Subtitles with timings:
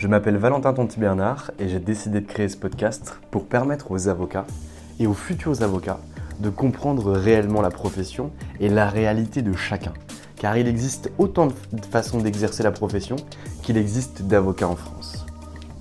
[0.00, 4.46] Je m'appelle Valentin Tonti-Bernard et j'ai décidé de créer ce podcast pour permettre aux avocats
[4.98, 6.00] et aux futurs avocats
[6.38, 9.92] de comprendre réellement la profession et la réalité de chacun.
[10.36, 13.16] Car il existe autant de façons d'exercer la profession
[13.62, 15.26] qu'il existe d'avocats en France.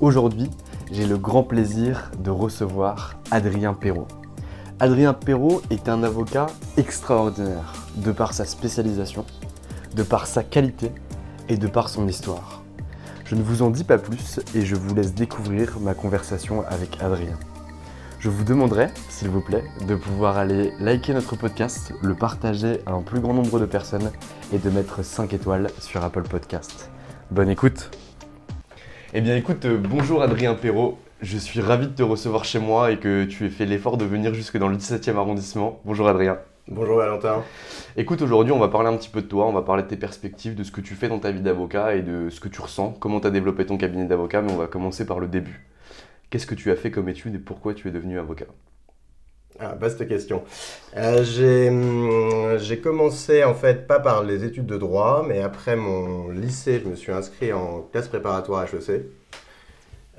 [0.01, 0.49] Aujourd'hui,
[0.91, 4.09] j'ai le grand plaisir de recevoir Adrien Perrault.
[4.81, 9.23] Adrien Perrault est un avocat extraordinaire de par sa spécialisation,
[9.95, 10.91] de par sa qualité
[11.47, 12.58] et de par son histoire.
[13.29, 16.99] Je ne vous en dis pas plus et je vous laisse découvrir ma conversation avec
[16.99, 17.37] Adrien.
[18.19, 22.93] Je vous demanderai, s'il vous plaît, de pouvoir aller liker notre podcast, le partager à
[22.93, 24.11] un plus grand nombre de personnes
[24.51, 26.89] et de mettre 5 étoiles sur Apple Podcast.
[27.29, 27.91] Bonne écoute
[29.13, 32.89] Eh bien écoute, euh, bonjour Adrien Perrault, je suis ravi de te recevoir chez moi
[32.89, 35.81] et que tu aies fait l'effort de venir jusque dans le 17e arrondissement.
[35.85, 36.39] Bonjour Adrien.
[36.71, 37.43] Bonjour Valentin.
[37.97, 39.97] Écoute, aujourd'hui, on va parler un petit peu de toi, on va parler de tes
[39.97, 42.61] perspectives, de ce que tu fais dans ta vie d'avocat et de ce que tu
[42.61, 45.65] ressens, comment tu as développé ton cabinet d'avocat, mais on va commencer par le début.
[46.29, 48.45] Qu'est-ce que tu as fait comme étude et pourquoi tu es devenu avocat?
[49.59, 50.43] Ah, vaste question.
[50.95, 55.75] Euh, j'ai, hum, j'ai commencé en fait pas par les études de droit, mais après
[55.75, 59.05] mon lycée, je me suis inscrit en classe préparatoire HEC.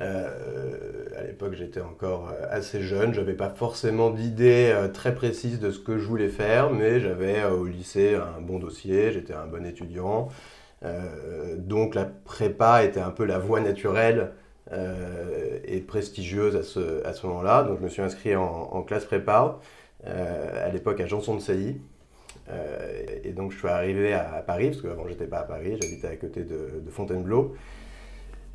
[0.00, 5.60] Euh, à l'époque, j'étais encore euh, assez jeune, j'avais pas forcément d'idée euh, très précise
[5.60, 9.46] de ce que je voulais faire, mais j'avais au lycée un bon dossier, j'étais un
[9.46, 10.28] bon étudiant.
[11.58, 14.32] Donc la prépa était un peu la voie naturelle
[14.72, 17.64] et prestigieuse à ce, moment-là.
[17.64, 19.58] Donc je me suis inscrit en, classe prépa,
[20.06, 21.78] à l'époque à Janson de Sailly.
[23.24, 26.16] Et donc je suis arrivé à, Paris, parce qu'avant j'étais pas à Paris, j'habitais à
[26.16, 27.54] côté de Fontainebleau.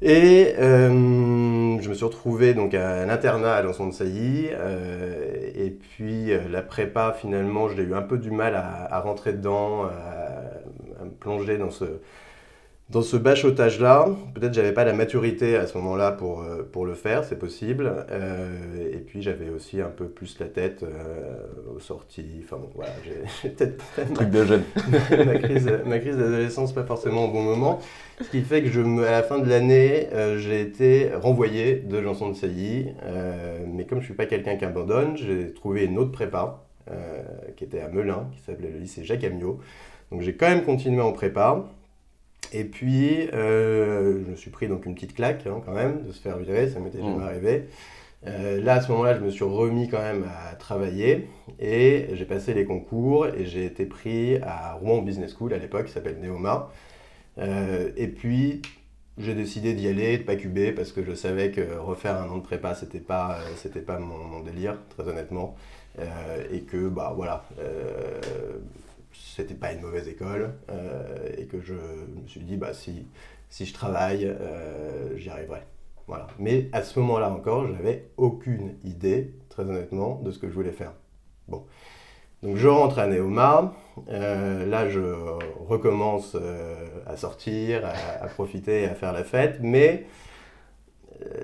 [0.01, 4.47] Et euh, je me suis retrouvé donc à l'internat à Janson de Sailly.
[4.47, 9.33] et puis euh, la prépa, finalement, j'ai eu un peu du mal à, à rentrer
[9.33, 11.85] dedans, à, à me plonger dans ce,
[12.89, 14.09] dans ce bachotage-là.
[14.35, 17.91] Peut-être j'avais pas la maturité à ce moment-là pour, euh, pour le faire, c'est possible.
[18.11, 22.41] Euh, et puis j'avais aussi un peu plus la tête euh, aux sorties.
[22.43, 24.63] Enfin bon, voilà, j'ai peut-être Truc de jeune.
[25.25, 27.79] ma crise, ma crise d'adolescence pas forcément au bon moment.
[28.21, 30.07] Ce qui fait que je à la fin de l'année,
[30.37, 32.93] j'ai été renvoyé de Janson de Sailly.
[33.67, 36.63] Mais comme je suis pas quelqu'un qui abandonne, j'ai trouvé une autre prépa
[37.57, 39.59] qui était à Melun, qui s'appelait le lycée Jacques Amiot.
[40.11, 41.65] Donc j'ai quand même continué en prépa.
[42.57, 46.13] Et puis, euh, je me suis pris donc une petite claque hein, quand même de
[46.13, 47.21] se faire virer, ça m'était jamais Mmh.
[47.27, 47.65] arrivé.
[48.27, 51.27] Euh, là, à ce moment-là, je me suis remis quand même à travailler
[51.59, 55.87] et j'ai passé les concours et j'ai été pris à Rouen Business School à l'époque,
[55.87, 56.71] qui s'appelle Neoma.
[57.39, 58.61] Euh, et puis,
[59.17, 62.37] j'ai décidé d'y aller, de pas cuber, parce que je savais que refaire un an
[62.37, 65.55] de prépa, c'était pas, c'était pas mon, mon délire, très honnêtement.
[66.51, 67.45] Et que, bah voilà,
[69.35, 70.53] c'était pas une mauvaise école.
[70.69, 73.07] euh, et que je me suis dit, bah si,
[73.49, 75.61] si je travaille, euh, j'y arriverai.
[76.07, 76.27] Voilà.
[76.39, 80.71] Mais à ce moment-là encore, j'avais aucune idée, très honnêtement, de ce que je voulais
[80.71, 80.93] faire.
[81.47, 81.63] Bon.
[82.43, 83.73] Donc je rentre à Neoma.
[84.09, 84.99] Euh, là, je
[85.67, 86.37] recommence
[87.07, 89.59] à sortir, à, à profiter, à faire la fête.
[89.61, 90.05] Mais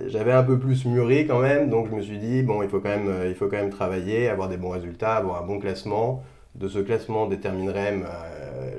[0.05, 1.69] j'avais un peu plus mûri quand même.
[1.69, 4.29] Donc je me suis dit, bon, il faut quand même, il faut quand même travailler,
[4.29, 6.23] avoir des bons résultats, avoir un bon classement.
[6.55, 8.25] De ce classement déterminerait ma-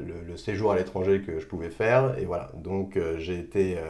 [0.06, 2.18] le, le séjour à l'étranger que je pouvais faire.
[2.18, 2.50] Et voilà.
[2.54, 3.80] Donc euh, j'ai été, euh,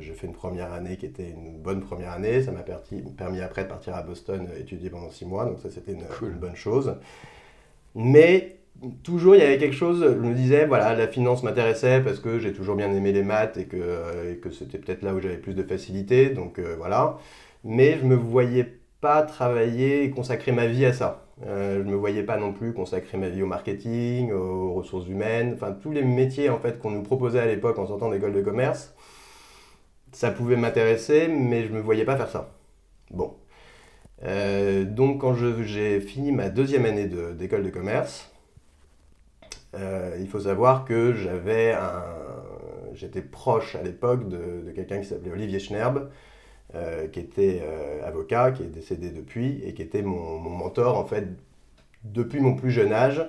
[0.00, 2.42] j'ai fait une première année qui était une bonne première année.
[2.42, 5.92] Ça m'a permis après de partir à Boston étudier pendant six mois, donc ça c'était
[5.92, 6.04] une,
[6.38, 6.96] bonne chose.
[7.94, 8.56] Mais
[9.04, 12.38] toujours il y avait quelque chose, je me disais, voilà, la finance m'intéressait parce que
[12.38, 15.54] j'ai toujours bien aimé les maths et que, que c'était peut-être là où j'avais plus
[15.54, 17.18] de facilité, donc voilà.
[17.64, 18.66] Mais je me voyais
[19.00, 21.26] pas travailler et consacrer ma vie à ça.
[21.46, 25.08] Euh, je ne me voyais pas non plus consacrer ma vie au marketing, aux ressources
[25.08, 28.32] humaines, enfin tous les métiers en fait qu'on nous proposait à l'époque en sortant d'école
[28.32, 28.94] de commerce.
[30.12, 32.50] Ça pouvait m'intéresser, mais je ne me voyais pas faire ça.
[33.10, 33.34] Bon.
[34.24, 38.30] Euh, donc quand j'ai fini ma deuxième année d'école de, commerce,
[39.74, 42.04] euh, il faut savoir que j'avais un,
[42.94, 46.08] j'étais proche à l'époque de, de quelqu'un qui s'appelait Olivier Schnerb,
[46.74, 51.04] euh, qui était euh, avocat, qui est décédé depuis, et qui était mon, mentor en
[51.04, 51.28] fait
[52.02, 53.22] depuis mon plus jeune âge,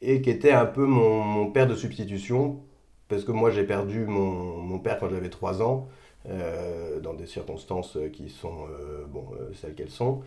[0.00, 2.60] et qui était un peu mon, père de substitution,
[3.08, 5.88] parce que moi j'ai perdu mon, père quand j'avais 3 ans,
[6.28, 8.68] euh, dans des circonstances qui sont
[9.08, 10.20] bon, celles qu'elles sont,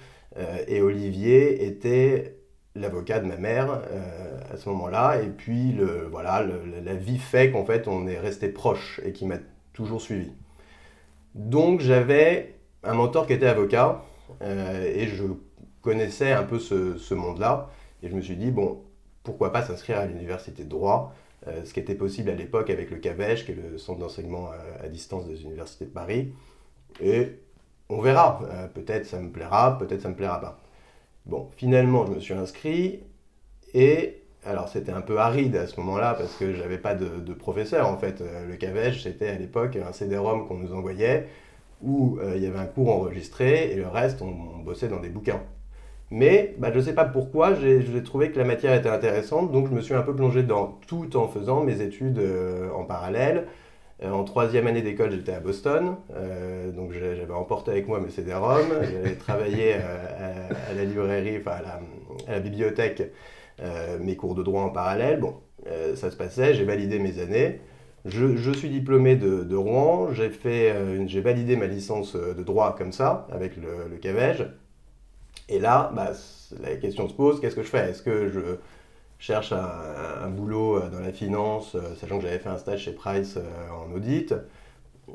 [0.67, 2.35] et Olivier était
[2.75, 3.81] l'avocat de ma mère
[4.51, 5.77] à ce moment-là, et puis
[6.11, 6.45] voilà,
[6.83, 9.37] la vie fait qu'en fait on est resté proche et qui m'a
[9.71, 10.31] toujours suivi.
[11.35, 14.03] Donc j'avais un mentor qui était avocat
[14.41, 15.23] euh, et je
[15.81, 17.69] connaissais un peu ce, monde-là.
[18.01, 18.81] Et je me suis dit, bon,
[19.23, 21.13] pourquoi pas s'inscrire à l'université de droit,
[21.47, 24.49] euh, ce qui était possible à l'époque avec le CAVEJ, qui est le centre d'enseignement
[24.81, 26.33] à, distance des universités de Paris.
[27.01, 27.39] Et
[27.89, 30.59] on verra, euh, peut-être ça me plaira, peut-être ça me plaira pas.
[31.25, 32.99] Bon, finalement, je me suis inscrit
[33.73, 37.87] et alors c'était un peu aride à ce moment-là parce que j'avais pas de, professeur
[37.87, 38.21] en fait.
[38.21, 41.27] Euh, le CAVEJ c'était à l'époque un CD-ROM qu'on nous envoyait
[41.81, 45.09] où euh, il y avait un cours enregistré et le reste on, bossait dans des
[45.09, 45.41] bouquins.
[46.09, 49.67] Mais bah, je ne sais pas pourquoi, j'ai trouvé que la matière était intéressante, donc
[49.67, 53.47] je me suis un peu plongé dans tout en faisant mes études euh, en parallèle.
[54.03, 55.95] en troisième année d'école, j'étais à Boston,
[56.75, 61.57] donc j'avais emporté avec moi mes CD-ROM, j'avais travaillé à, la librairie, enfin
[62.27, 63.03] à la bibliothèque
[63.99, 65.19] mes cours de droit en parallèle.
[65.19, 65.35] Bon,
[65.67, 67.61] euh, ça se passait, j'ai validé mes années.
[68.05, 73.55] Je, suis diplômé de, Rouen, euh, j'ai validé ma licence de droit comme ça, avec
[73.55, 74.47] le, le CAVEJ.
[75.47, 76.11] Et là, bah,
[76.61, 77.89] la question se pose, qu'est-ce que je fais?
[77.89, 78.57] Est-ce que je
[79.19, 83.37] cherche un, boulot dans la finance, sachant que j'avais fait un stage chez Price
[83.71, 84.33] en audit?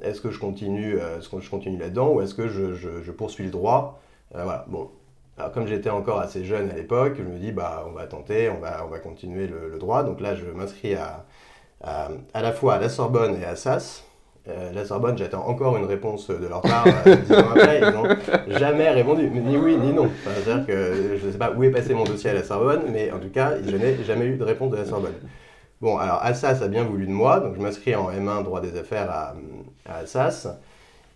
[0.00, 4.00] Est-ce que je continue, je continue là-dedans ou est-ce que je, je, poursuis le droit?
[4.32, 4.91] Voilà, bon,
[5.55, 8.61] comme j'étais encore assez jeune à l'époque, je me dis bah on va tenter, on
[8.61, 10.02] va, on va continuer le, droit.
[10.02, 11.25] Donc là je m'inscris à,
[12.35, 14.05] la fois à la Sorbonne et à SAS.
[14.49, 17.81] Euh, la Sorbonne, j'attends encore une réponse de leur part euh, après.
[17.82, 20.08] Ils n'ont jamais répondu, ni oui ni non.
[20.25, 23.11] C'est-à-dire que je ne sais pas où est passé mon dossier à la Sorbonne, mais
[23.11, 25.12] en tout cas, je n'ai jamais eu de réponse de la Sorbonne.
[25.81, 28.76] Bon, alors Assas a bien voulu de moi, donc je m'inscris en M1 droit des
[28.76, 29.34] affaires à,
[29.87, 30.49] Assas.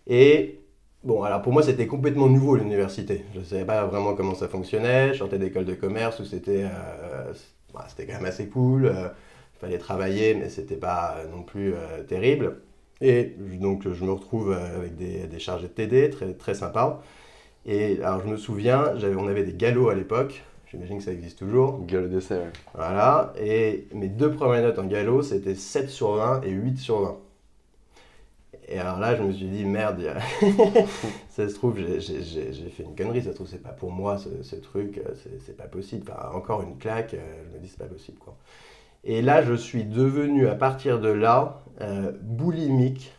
[0.07, 0.61] Et
[1.05, 3.25] Bon, alors pour moi, c'était complètement nouveau l'université.
[3.35, 5.13] Je ne savais pas vraiment comment ça fonctionnait.
[5.13, 7.33] Je sortais d'école de commerce où c'était euh,
[7.75, 8.85] bah, c'était quand même assez cool.
[8.85, 9.09] Il euh,
[9.61, 12.61] fallait travailler, mais c'était pas non plus euh, terrible.
[13.01, 17.03] Et donc, je me retrouve avec des, des chargés de TD très, très sympas.
[17.67, 20.45] Et alors, je me souviens, on avait des galops à l'époque.
[20.71, 21.85] J'imagine que ça existe toujours.
[21.87, 22.53] Galop d'essai, ouais.
[22.75, 23.33] Voilà.
[23.41, 27.19] Et mes deux premières notes en galop, c'était 7 sur 20 et 8 sur 20.
[28.73, 30.01] Et alors là, je me suis dit, merde,
[31.29, 34.57] ça se trouve, j'ai fait une connerie, ça se trouve, c'est pas pour moi ce,
[34.57, 35.13] truc, euh,
[35.45, 36.11] c'est pas possible.
[36.11, 38.39] Enfin, encore une claque, euh, je me dis, c'est pas possible, quoi.
[39.05, 43.13] Et là, je suis devenu, à partir de là, euh, boulimique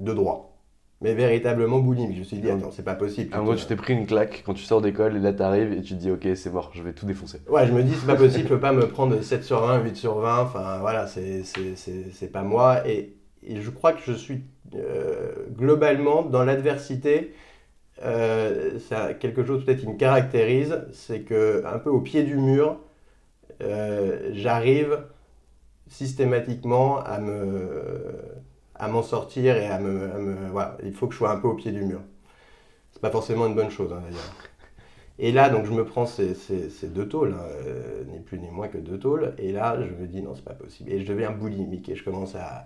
[0.00, 0.56] de droit.
[1.00, 2.14] Mais véritablement boulimique.
[2.14, 3.36] Je me suis dit, attends, c'est pas possible.
[3.36, 5.82] En gros, tu t'es pris une claque quand tu sors d'école et là, t'arrives et
[5.82, 7.40] tu te dis, ok, c'est mort, je vais tout défoncer.
[7.48, 9.82] Ouais, je me dis, c'est pas possible, je peux pas me prendre 7 sur 20,
[9.82, 12.88] 8 sur 20, enfin voilà, c'est pas moi.
[12.88, 14.42] Et, et je crois que je suis
[15.56, 17.34] globalement, dans l'adversité,
[18.04, 18.78] euh,
[19.18, 22.78] quelque chose peut-être qui me caractérise, c'est que un peu au pied du mur,
[23.62, 25.04] euh, j'arrive
[25.88, 28.16] systématiquement à me
[28.76, 31.54] à m'en sortir et à me, voilà, il faut que je sois un peu au
[31.54, 32.00] pied du mur.
[32.92, 34.47] C'est pas forcément une bonne chose hein, d'ailleurs.
[35.20, 36.36] Et là, donc, je me prends ces,
[36.84, 40.06] deux tôles, hein, euh, ni plus ni moins que deux tôles, et là, je me
[40.06, 40.92] dis non, c'est pas possible.
[40.92, 42.64] Et je deviens boulimique et je commence à,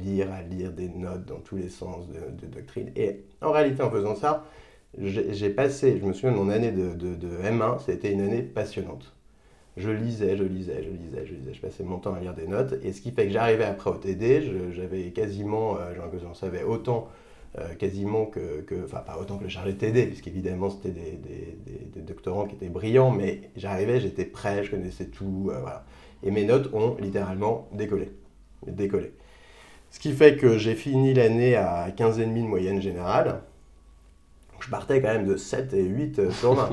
[0.00, 2.92] lire, à lire des notes dans tous les sens de, doctrine.
[2.94, 4.44] Et en réalité, en faisant ça,
[4.96, 9.12] j'ai passé, je me souviens mon année de, M1, c'était une année passionnante.
[9.76, 12.46] Je lisais, je lisais, je lisais, je lisais, je passais mon temps à lire des
[12.46, 15.92] notes, et ce qui fait que j'arrivais après au TD, j'avais quasiment, euh,
[16.22, 17.08] j'en savais autant
[17.58, 22.46] euh, quasiment que, enfin pas autant que le chargé de TD, puisqu'évidemment c'était des, doctorants
[22.46, 25.84] qui étaient brillants, mais j'arrivais, j'étais prêt, je connaissais tout, euh, voilà.
[26.22, 28.12] Et mes notes ont littéralement décollé,
[28.66, 29.12] décollé.
[29.90, 33.40] Ce qui fait que j'ai fini l'année à 15,5 de moyenne générale.
[34.60, 36.70] Je partais quand même de 7 et 8 sur 20.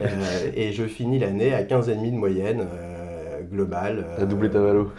[0.54, 2.66] et je finis l'année à 15,5 de moyenne
[3.56, 4.06] global.
[4.16, 4.92] T'as doublé ta valo.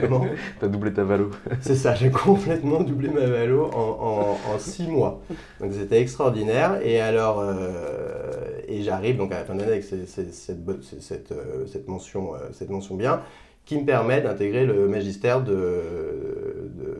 [0.00, 0.26] Comment
[0.60, 1.30] T'as doublé ta valo.
[1.60, 5.22] C'est ça, j'ai complètement doublé ma valo en, en, six mois.
[5.60, 6.80] Donc c'était extraordinaire.
[6.82, 8.32] Et alors, euh,
[8.66, 12.38] et j'arrive donc à la fin de l'année avec cette, cette, euh, cette, mention, euh,
[12.52, 13.20] cette mention bien,
[13.66, 15.82] qui me permet d'intégrer le magistère de,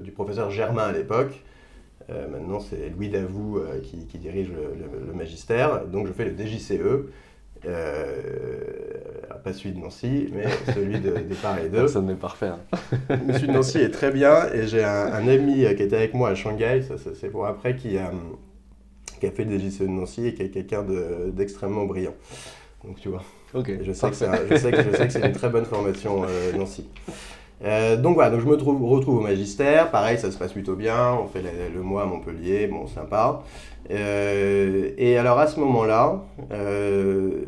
[0.02, 1.42] du professeur Germain à l'époque.
[2.08, 5.86] maintenant, c'est Louis Davout qui, qui, dirige le, le, magistère.
[5.86, 7.08] Donc, je fais le DJCE.
[7.66, 8.82] Euh,
[9.42, 11.88] pas celui de Nancy, mais celui de, des et 2.
[11.88, 12.48] Ça n'est parfait.
[12.48, 12.60] Hein.
[13.32, 16.34] celui de Nancy est très bien et j'ai un, ami qui était avec moi à
[16.34, 18.10] Shanghai, ça, c'est pour après, qui a,
[19.20, 20.84] qui a fait le DJCE de Nancy et qui est quelqu'un
[21.32, 22.14] d'extrêmement brillant.
[22.84, 23.22] Donc tu vois.
[23.54, 26.88] Je sais, que je, sais que, c'est une très bonne formation euh, Nancy.
[27.64, 29.90] Euh, donc voilà, donc je me trouve, retrouve au magistère.
[29.90, 31.12] Pareil, ça se passe plutôt bien.
[31.12, 33.42] On fait le, le mois à Montpellier, bon, sympa.
[33.92, 37.42] Euh, et alors à ce moment-là, euh,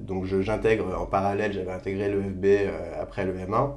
[0.00, 3.70] donc j'intègre en parallèle, j'avais intégré le FB euh, après le M1,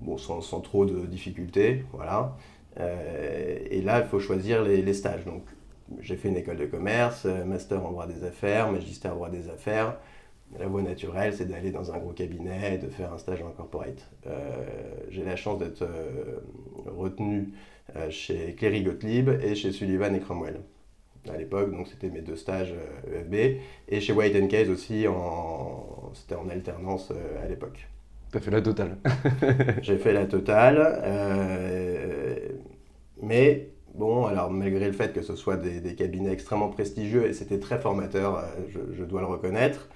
[0.00, 2.36] bon, sans, trop de difficultés, voilà.
[2.78, 5.24] et là, il faut choisir les, stages.
[5.24, 5.42] Donc
[6.00, 9.48] j'ai fait une école de commerce, master en droit des affaires, magistère en droit des
[9.50, 9.96] affaires.
[10.58, 13.50] La voie naturelle, c'est d'aller dans un gros cabinet et de faire un stage en
[13.50, 14.08] corporate.
[15.10, 15.84] j'ai la chance d'être
[16.86, 17.48] retenu
[18.10, 20.60] chez Cléry Gottlieb et chez Sullivan et Cromwell.
[21.32, 22.74] À l'époque, donc c'était mes deux stages
[23.12, 23.54] EFB, euh,
[23.88, 26.10] et chez White Case aussi, en...
[26.14, 27.86] c'était en alternance euh, à l'époque.
[28.30, 28.96] Tu as fait la totale.
[29.82, 31.02] J'ai fait la totale,
[33.22, 37.58] mais bon, alors malgré le fait que ce soit des, cabinets extrêmement prestigieux, et c'était
[37.58, 39.88] très formateur, je, dois le reconnaître,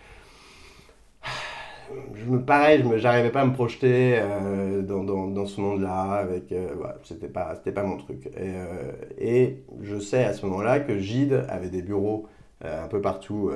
[2.15, 6.13] je me, pareil, je n'arrivais pas à me projeter euh, dans, dans, dans, ce monde-là.
[6.13, 8.27] Avec, euh, c'était pas, c'était pas mon truc.
[8.27, 12.27] Et, euh, et, je sais à ce moment-là que Gide avait des bureaux
[12.65, 13.51] un peu partout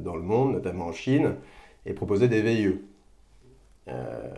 [0.00, 1.36] dans le monde, notamment en Chine,
[1.86, 2.82] et proposait des VIE.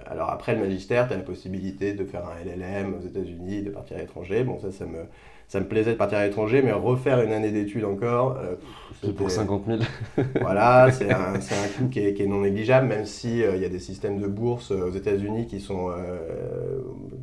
[0.07, 3.71] alors après le magistère, tu as la possibilité de faire un LLM aux États-Unis, de
[3.71, 4.45] partir à l'étranger.
[4.45, 5.01] Bon, ça, ça me,
[5.49, 8.37] ça me plaisait de partir à l'étranger, mais refaire une année d'études encore.
[8.37, 8.57] Euh,
[9.03, 9.79] c'est pour 50 000.
[10.43, 13.65] voilà, c'est un, un, coût qui est, qui est, non négligeable, même s'il euh, y
[13.65, 15.91] a des systèmes de bourse euh, aux États-Unis qui, sont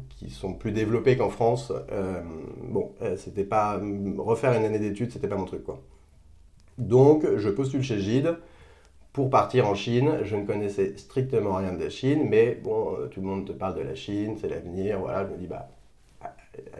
[0.09, 1.71] qui sont plus développés qu'en France.
[2.63, 3.79] bon, c'était pas.
[4.17, 5.81] Refaire une année d'études, c'était pas mon truc, quoi.
[6.79, 8.37] Donc, je postule chez Gide
[9.13, 10.19] pour partir en Chine.
[10.23, 13.75] Je ne connaissais strictement rien de la Chine, mais bon, tout le monde te parle
[13.75, 14.99] de la Chine, c'est l'avenir.
[14.99, 15.69] Voilà, je me dis, bah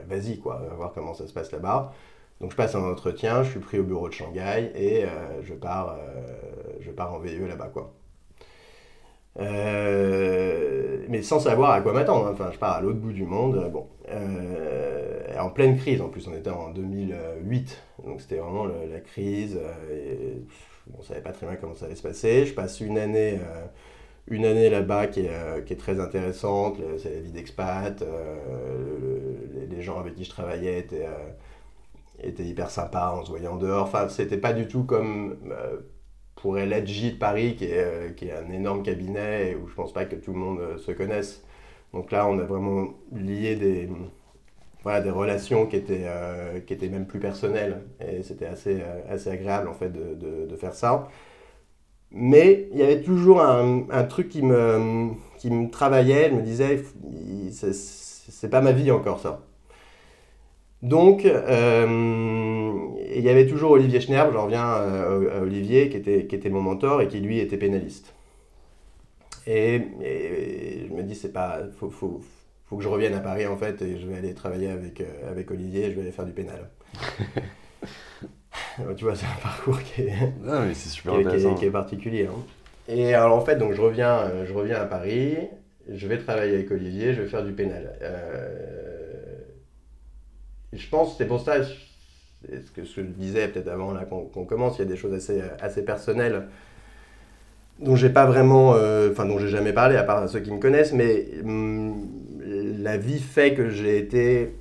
[0.08, 1.94] vas-y, quoi, va voir comment ça se passe là-bas.
[2.42, 5.54] Donc je passe un entretien, je suis pris au bureau de Shanghai et euh, je,
[5.54, 7.94] pars, euh, je pars en VE là-bas, quoi.
[9.40, 12.28] Euh, mais sans savoir à quoi m'attendre.
[12.28, 12.32] Hein.
[12.34, 13.70] Enfin, je pars à l'autre bout du monde.
[13.72, 13.88] Bon,
[15.40, 16.02] en pleine crise.
[16.02, 19.60] En plus, on était en 2008, donc c'était vraiment la crise.
[19.92, 20.42] Et,
[20.98, 22.46] on savait pas très bien comment ça allait se passer.
[22.46, 23.40] Je passe une année
[24.28, 29.36] une année là-bas qui, euh, qui, est très intéressante, c'est la vie d'expat, euh,
[29.70, 31.30] les gens avec qui je travaillais étaient, euh,
[32.24, 33.84] étaient, hyper sympas en se voyant dehors.
[33.84, 35.38] Enfin, c'était pas du tout comme
[36.36, 39.94] pourrait l'être J de Paris, qui est, qui est, un énorme cabinet où je pense
[39.94, 41.44] pas que tout le monde se connaisse.
[41.94, 43.90] Donc là, on a vraiment lié des,
[44.84, 46.08] voilà, des relations qui étaient,
[46.68, 47.84] qui étaient même plus personnelles.
[48.00, 51.08] Et c'était assez, assez agréable en fait de, de faire ça.
[52.18, 56.30] Mais il y avait toujours un, truc qui me, travaillait.
[56.30, 56.82] Je me disais,
[57.52, 59.42] c'est pas ma vie encore ça.
[60.82, 62.74] Donc, euh,
[63.14, 66.62] il y avait toujours Olivier Schnerb, j'en reviens à, Olivier, qui était, qui était mon
[66.62, 68.14] mentor et qui lui était pénaliste.
[69.46, 69.82] Et,
[70.88, 72.22] je me dis, c'est pas, faut, faut,
[72.66, 75.30] faut, que je revienne à Paris en fait, et je vais aller travailler avec, euh,
[75.30, 76.70] avec Olivier, je vais aller faire du pénal.
[78.98, 80.14] tu vois, c'est un parcours qui est,
[81.58, 82.28] qui, est, particulier.
[82.28, 82.44] Hein.
[82.88, 85.38] Et alors en fait, donc je reviens, euh, je reviens à Paris,
[85.90, 87.98] je vais travailler avec Olivier, je vais faire du pénal.
[88.02, 89.40] Euh,
[90.74, 93.94] je pense, c'est pour ça, ce que je disais peut-être avant
[94.32, 96.44] qu'on commence, il y a des choses assez, assez personnelles
[97.80, 100.60] dont j'ai pas vraiment, euh, enfin dont j'ai jamais parlé à part ceux qui me
[100.60, 102.08] connaissent, mais hum,
[102.80, 104.56] la vie fait que j'ai été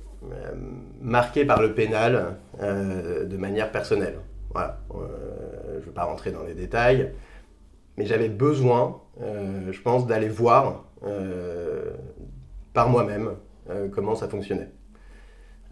[1.01, 4.19] marqué par le pénal euh, de manière personnelle.
[4.51, 4.79] Voilà.
[4.93, 7.11] Euh, je ne veux pas rentrer dans les détails,
[7.97, 10.85] mais j'avais besoin, euh, je pense, d'aller voir
[12.73, 13.31] par moi-même
[13.91, 14.69] comment ça fonctionnait.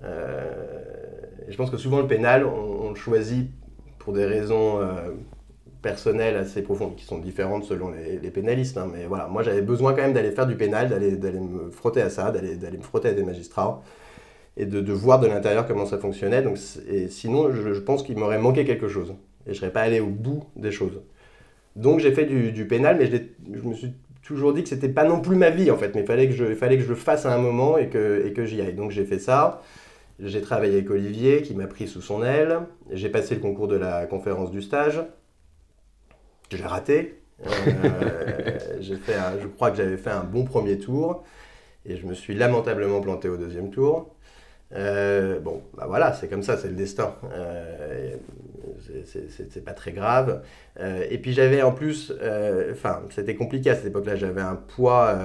[0.04, 3.50] je pense que souvent le pénal, on, le choisit
[3.98, 4.80] pour des raisons
[5.82, 8.78] personnelles assez profondes qui sont différentes selon les, pénalistes.
[8.78, 8.90] Hein.
[8.94, 12.12] mais voilà, moi j'avais besoin quand même d'aller faire du pénal, d'aller me frotter à
[12.12, 13.82] ça, d'aller me frotter à des magistrats
[14.58, 16.42] et de, voir de l'intérieur comment ça fonctionnait.
[16.42, 16.58] Donc,
[16.88, 19.16] et sinon, je, pense qu'il m'aurait manqué quelque chose
[19.48, 21.02] et je serais pas allé au bout des choses.
[21.76, 23.18] Donc j'ai fait du, pénal, mais je,
[23.52, 26.02] je, me suis toujours dit que c'était pas non plus ma vie en fait, mais
[26.02, 28.34] il fallait que je, fallait que je le fasse à un moment et que, et
[28.34, 28.74] que j'y aille.
[28.74, 29.62] Donc j'ai fait ça.
[30.20, 32.60] J'ai travaillé avec Olivier qui m'a pris sous son aile.
[32.92, 35.02] J'ai passé le concours de la conférence du stage.
[36.52, 37.20] J'ai raté.
[37.46, 41.24] Euh, fait je crois que j'avais fait un bon premier tour
[41.86, 44.13] et je me suis lamentablement planté au deuxième tour.
[44.76, 47.16] Euh, bon, bah voilà, c'est comme ça, c'est le destin.
[47.34, 48.16] Euh,
[49.50, 50.42] c'est pas très grave.
[50.80, 54.56] Euh, et puis j'avais en plus, euh, enfin, c'était compliqué à cette époque-là, j'avais un
[54.56, 55.18] poids.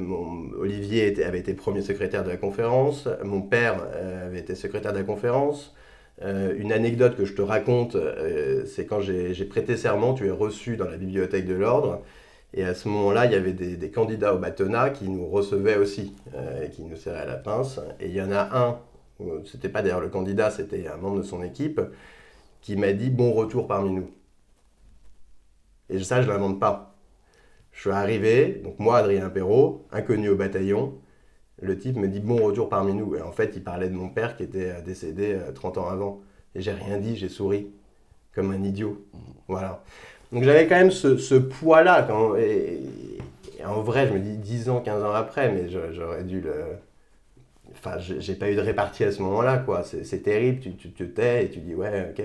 [0.00, 3.76] Mon, Olivier avait été premier secrétaire de la conférence, mon père
[4.26, 5.74] avait été secrétaire de la conférence.
[6.22, 7.96] une anecdote que je te raconte,
[8.66, 12.02] c'est quand j'ai prêté serment, tu es reçu dans la bibliothèque de l'ordre.
[12.56, 16.14] Et à ce moment-là, il y avait des, candidats au bâtonnat qui nous recevaient aussi,
[16.34, 17.80] euh, qui nous serraient à la pince.
[17.98, 18.78] Et il y en a un,
[19.44, 21.80] c'était pas d'ailleurs le candidat, c'était un membre de son équipe,
[22.60, 24.08] qui m'a dit bon retour parmi nous.
[25.90, 26.94] Et ça, je ne l'invente pas.
[27.72, 30.94] Je suis arrivé, donc moi, Adrien Perrault, inconnu au bataillon,
[31.60, 33.16] le type me dit bon retour parmi nous.
[33.16, 36.20] Et en fait, il parlait de mon père qui était décédé 30 euh, ans avant.
[36.54, 37.72] Et j'ai rien dit, j'ai souri,
[38.32, 39.04] comme un idiot.
[39.48, 39.82] Voilà.
[40.34, 42.08] Donc j'avais quand même ce, poids-là.
[43.64, 46.52] En vrai, je me dis 10 ans, 15 ans après, mais j'aurais dû le.
[47.70, 49.84] Enfin, j'ai pas eu de répartie à ce moment-là, quoi.
[49.84, 52.24] C'est terrible, tu, te tais et tu dis, ouais, ok.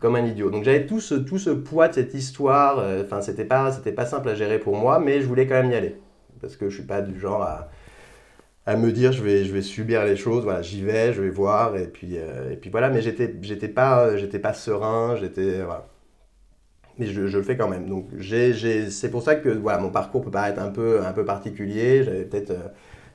[0.00, 0.50] Comme un idiot.
[0.50, 2.80] Donc j'avais tout ce, poids de cette histoire.
[2.80, 5.70] Euh, enfin, c'était pas, pas simple à gérer pour moi, mais je voulais quand même
[5.70, 5.96] y aller.
[6.40, 10.44] Parce que je suis pas du genre à, me dire je vais, subir les choses,
[10.44, 14.38] voilà, j'y vais, je vais voir, et puis, euh, voilà, mais j'étais, j'étais pas, j'étais
[14.38, 15.86] pas serein, j'étais, voilà
[16.98, 17.88] mais je, le fais quand même.
[17.88, 22.04] Donc c'est pour ça que voilà, mon parcours peut paraître un peu, un peu particulier.
[22.04, 22.68] J'avais peut-être euh,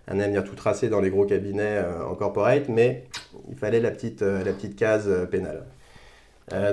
[0.07, 3.05] un avenir tout tracé dans les gros cabinets euh, en corporate, mais
[3.49, 5.65] il fallait la petite, euh, la petite case pénale.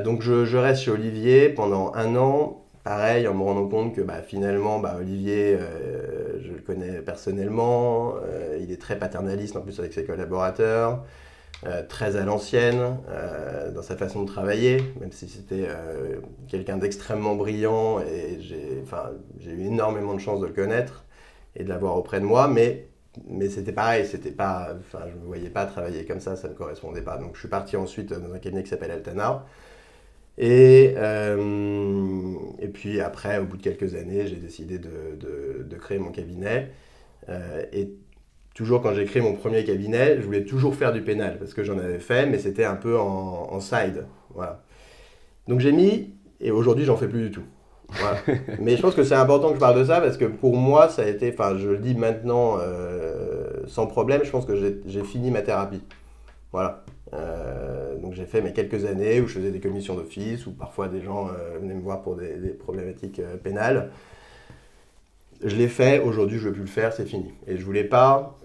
[0.05, 2.57] donc je, reste chez Olivier pendant un an.
[2.83, 5.59] Pareil, en me rendant compte que bah, finalement, bah, Olivier,
[6.43, 8.15] je le connais personnellement,
[8.59, 11.05] il est très paternaliste en plus avec ses collaborateurs.
[11.67, 16.17] Euh, très à l'ancienne euh, dans sa façon de travailler, même si c'était euh,
[16.49, 21.05] quelqu'un d'extrêmement brillant et j'ai eu énormément de chance de le connaître
[21.57, 22.89] et de l'avoir auprès de moi, mais,
[23.29, 26.55] mais c'était pareil, c'était pas, je ne me voyais pas travailler comme ça, ça ne
[26.55, 27.19] correspondait pas.
[27.19, 29.45] Donc je suis parti ensuite dans un cabinet qui s'appelle Altana.
[30.39, 30.95] Et,
[32.59, 36.11] et puis après, au bout de quelques années, j'ai décidé de, de, de, créer mon
[36.11, 36.71] cabinet.
[37.73, 37.91] et
[38.55, 41.63] toujours quand j'ai créé mon premier cabinet, je voulais toujours faire du pénal parce que
[41.63, 44.07] j'en avais fait, mais c'était un peu en, side.
[44.35, 44.63] Voilà.
[45.49, 47.45] Donc j'ai mis, et aujourd'hui j'en fais plus du tout.
[47.89, 48.19] Voilà.
[48.61, 50.89] mais je pense que c'est important que je parle de ça parce que pour moi,
[50.89, 54.55] ça a été, enfin je le dis maintenant euh, sans problème, je pense que
[54.87, 55.83] j'ai fini ma thérapie.
[56.53, 56.85] Voilà.
[57.13, 60.89] Euh, donc j'ai fait mes quelques années où je faisais des commissions d'office, où parfois
[60.89, 63.91] des gens euh, venaient me voir pour des, des problématiques pénales.
[65.43, 67.33] Je l'ai fait, aujourd'hui je ne veux plus le faire, c'est fini.
[67.47, 68.37] Et je voulais pas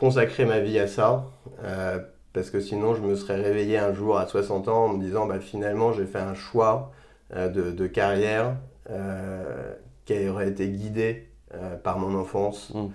[0.00, 1.26] consacrer ma vie à ça,
[1.62, 1.98] euh,
[2.32, 5.26] parce que sinon je me serais réveillé un jour à 60 ans en me disant
[5.26, 6.90] bah, finalement j'ai fait un choix
[7.36, 8.56] euh, de, carrière
[8.90, 9.74] euh,
[10.06, 11.26] qui aurait été guidé
[11.82, 12.72] par mon enfance.
[12.74, 12.86] Mmh.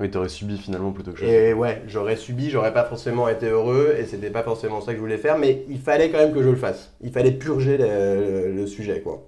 [0.00, 3.46] oui, tu aurais subi finalement plutôt que Et ouais, j'aurais subi, j'aurais pas forcément été
[3.46, 6.32] heureux et c'était pas forcément ça que je voulais faire, mais il fallait quand même
[6.32, 6.94] que je le fasse.
[7.02, 9.26] Il fallait purger le, le sujet quoi.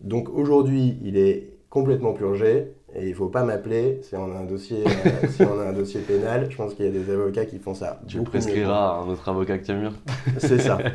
[0.00, 2.72] Donc aujourd'hui, il est complètement purgé.
[2.94, 5.64] Et il ne faut pas m'appeler si on a un dossier, euh, si on a
[5.64, 6.46] un dossier pénal.
[6.50, 8.00] Je pense qu'il y a des avocats qui font ça.
[8.06, 9.92] Tu prescriras à un autre avocat que mieux.
[10.38, 10.78] C'est ça.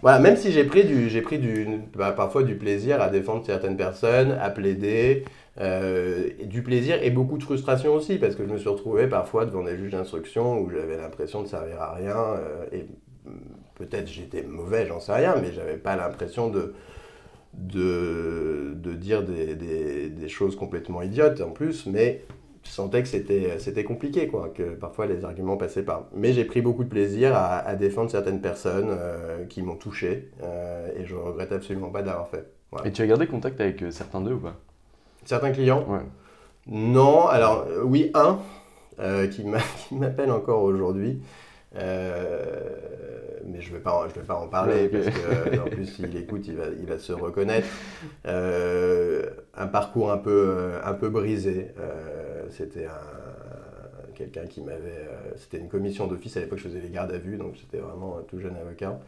[0.00, 3.44] Voilà, même si j'ai pris, du, j'ai pris du, bah, parfois du plaisir à défendre
[3.44, 5.24] certaines personnes, à plaider,
[5.60, 9.44] euh, du plaisir et beaucoup de frustration aussi, parce que je me suis retrouvé parfois
[9.44, 12.86] devant des juges d'instruction où j'avais l'impression de servir à rien, euh, et
[13.74, 16.74] peut-être j'étais mauvais, j'en sais rien, mais j'avais pas l'impression de,
[17.54, 22.22] de, de dire des, des, choses complètement idiotes en plus, mais
[22.62, 26.08] je sentais que c'était compliqué, quoi, que parfois les arguments passaient pas.
[26.14, 30.30] Mais j'ai pris beaucoup de plaisir à, à défendre certaines personnes euh, qui m'ont touché,
[30.42, 32.46] euh, et je regrette absolument pas d'avoir fait.
[32.84, 34.54] Et tu as gardé contact avec euh, certains d'eux ou pas?
[35.24, 35.84] Certains clients?
[35.88, 36.00] Ouais.
[36.66, 38.38] Non, alors oui, un
[39.30, 39.44] qui
[39.94, 41.20] m'appelle encore aujourd'hui.
[41.76, 46.16] Euh, mais je ne vais, pas, je vais pas en parler parce qu'en plus, s'il
[46.16, 47.68] écoute, il va, il va se reconnaître.
[48.26, 51.72] Euh, un parcours un peu, un peu brisé.
[51.78, 52.86] Euh, c'était
[54.14, 55.08] quelqu'un qui m'avait.
[55.36, 58.18] c'était une commission d'office à l'époque, je faisais les gardes à vue, donc c'était vraiment
[58.18, 58.98] un tout jeune avocat.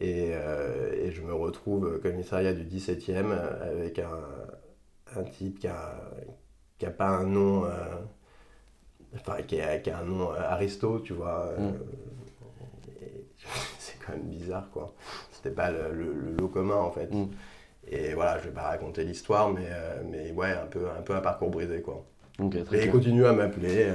[0.00, 4.08] Et, et, je me retrouve commissariat du 17e avec un,
[5.16, 6.00] un type qui a,
[6.78, 7.64] qui a pas un nom,
[9.14, 11.54] enfin qui a, qui a, un nom aristo, tu vois.
[11.58, 11.72] Mm.
[13.78, 14.94] c'est quand même bizarre, quoi.
[15.30, 17.12] C'était pas le, le, lot commun, en fait.
[17.12, 17.28] Mm.
[17.88, 19.68] Et voilà, je vais pas raconter l'histoire, mais,
[20.10, 22.04] mais ouais, un peu, un peu un parcours brisé, quoi.
[22.40, 23.92] et il continue à m'appeler.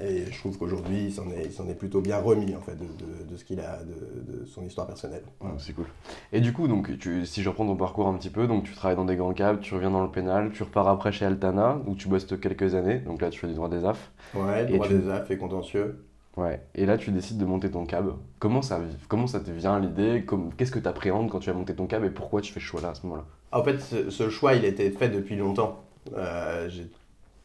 [0.00, 2.84] Et je trouve qu'aujourd'hui, il s'en est, est, plutôt bien remis en fait, de,
[3.30, 5.22] de, ce qu'il a, de, de, son histoire personnelle.
[5.58, 5.86] c'est cool.
[6.32, 8.74] Et du coup, donc, tu, si je reprends ton parcours un petit peu, donc tu
[8.74, 11.80] travailles dans des grands câbles, tu reviens dans le pénal, tu repars après chez Altana,
[11.86, 14.12] où tu bosses quelques années, donc là tu fais du droit des AF.
[14.34, 16.04] Ouais, droit des AF et contentieux.
[16.36, 18.12] Ouais, et là tu décides de monter ton cab.
[18.38, 18.78] Comment ça,
[19.08, 20.26] comment ça te vient l'idée?
[20.58, 22.64] Qu'est-ce que tu appréhendes quand tu as monté ton cab et pourquoi tu fais ce
[22.64, 23.24] choix-là à ce moment-là?
[23.52, 25.82] En fait, ce, choix, il était fait depuis longtemps.
[26.14, 26.68] Euh,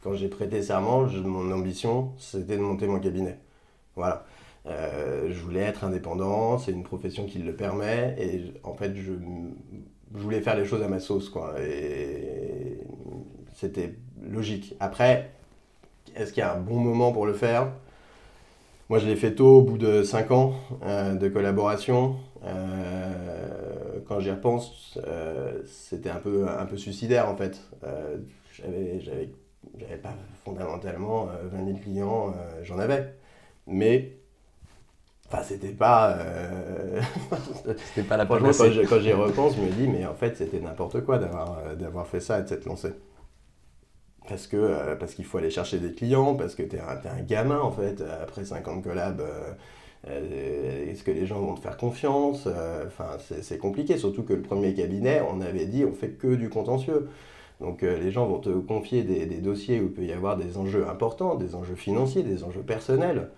[0.02, 3.38] quand j'ai prêté serment, mon ambition, c'était de monter mon cabinet.
[3.96, 4.24] Voilà.
[4.66, 9.12] Euh, je voulais être indépendant, c'est une profession qui le permet, et en fait, je,
[10.10, 11.54] voulais faire les choses à ma sauce, quoi.
[11.60, 12.78] Et
[13.54, 13.94] c'était
[14.28, 14.74] logique.
[14.80, 15.30] Après,
[16.16, 17.68] est-ce qu'il y a un bon moment pour le faire?
[18.88, 22.16] Moi, je l'ai fait tôt, au bout de 5 ans euh, de collaboration.
[22.44, 24.98] Euh, quand j'y repense,
[25.66, 27.60] c'était un peu, un peu suicidaire, en fait.
[28.52, 29.30] j'avais
[29.78, 33.14] j'avais pas fondamentalement 20 euh, 000 clients, euh, j'en avais.
[33.66, 34.16] Mais
[35.28, 36.18] Enfin, c'était pas.
[36.18, 37.00] Euh,
[37.94, 38.50] c'était pas la Franchement,
[38.86, 42.20] quand j'y repense, je me dis, mais en fait, c'était n'importe quoi d'avoir, d'avoir fait
[42.20, 42.90] ça et de s'être lancé.
[44.28, 47.58] Parce, que, parce qu'il faut aller chercher des clients, parce que tu es, un gamin,
[47.58, 49.22] en fait, après 50 collabs.
[50.06, 52.46] est-ce que les gens vont te faire confiance
[52.86, 56.50] Enfin, c'est compliqué, surtout que le premier cabinet, on avait dit, on fait que du
[56.50, 57.08] contentieux.
[57.62, 60.58] Donc euh, les gens vont te confier des, dossiers où il peut y avoir des
[60.58, 63.28] enjeux importants, des enjeux financiers, des enjeux personnels.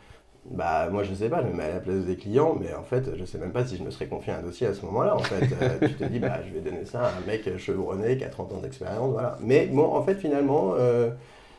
[0.51, 2.83] Bah moi je sais pas, je me mets à la place des clients, mais en
[2.83, 5.15] fait je sais même pas si je me serais confié un dossier à ce moment-là.
[5.15, 8.17] En fait, euh, tu te dis bah je vais donner ça à un mec chevronné
[8.17, 9.39] qui a 30 ans d'expérience, voilà.
[9.41, 11.11] Mais bon en fait finalement euh,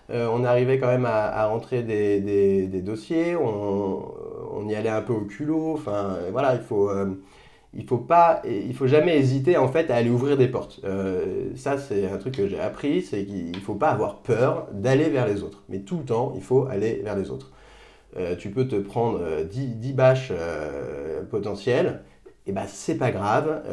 [0.10, 4.06] on arrivait quand même à, rentrer des, dossiers, on,
[4.56, 5.74] on, y allait un peu au culot.
[5.74, 6.92] Enfin voilà, il faut
[7.76, 10.80] il faut pas, il faut jamais hésiter en fait à aller ouvrir des portes.
[10.86, 15.10] Euh, ça c'est un truc que j'ai appris, c'est qu'il faut pas avoir peur d'aller
[15.10, 15.64] vers les autres.
[15.70, 17.52] Mais tout le temps, il faut aller vers les autres.
[18.18, 20.32] Euh, tu peux te prendre 10, euh, 10 bâches
[21.30, 22.02] potentielles,
[22.48, 23.64] et bah c'est pas grave.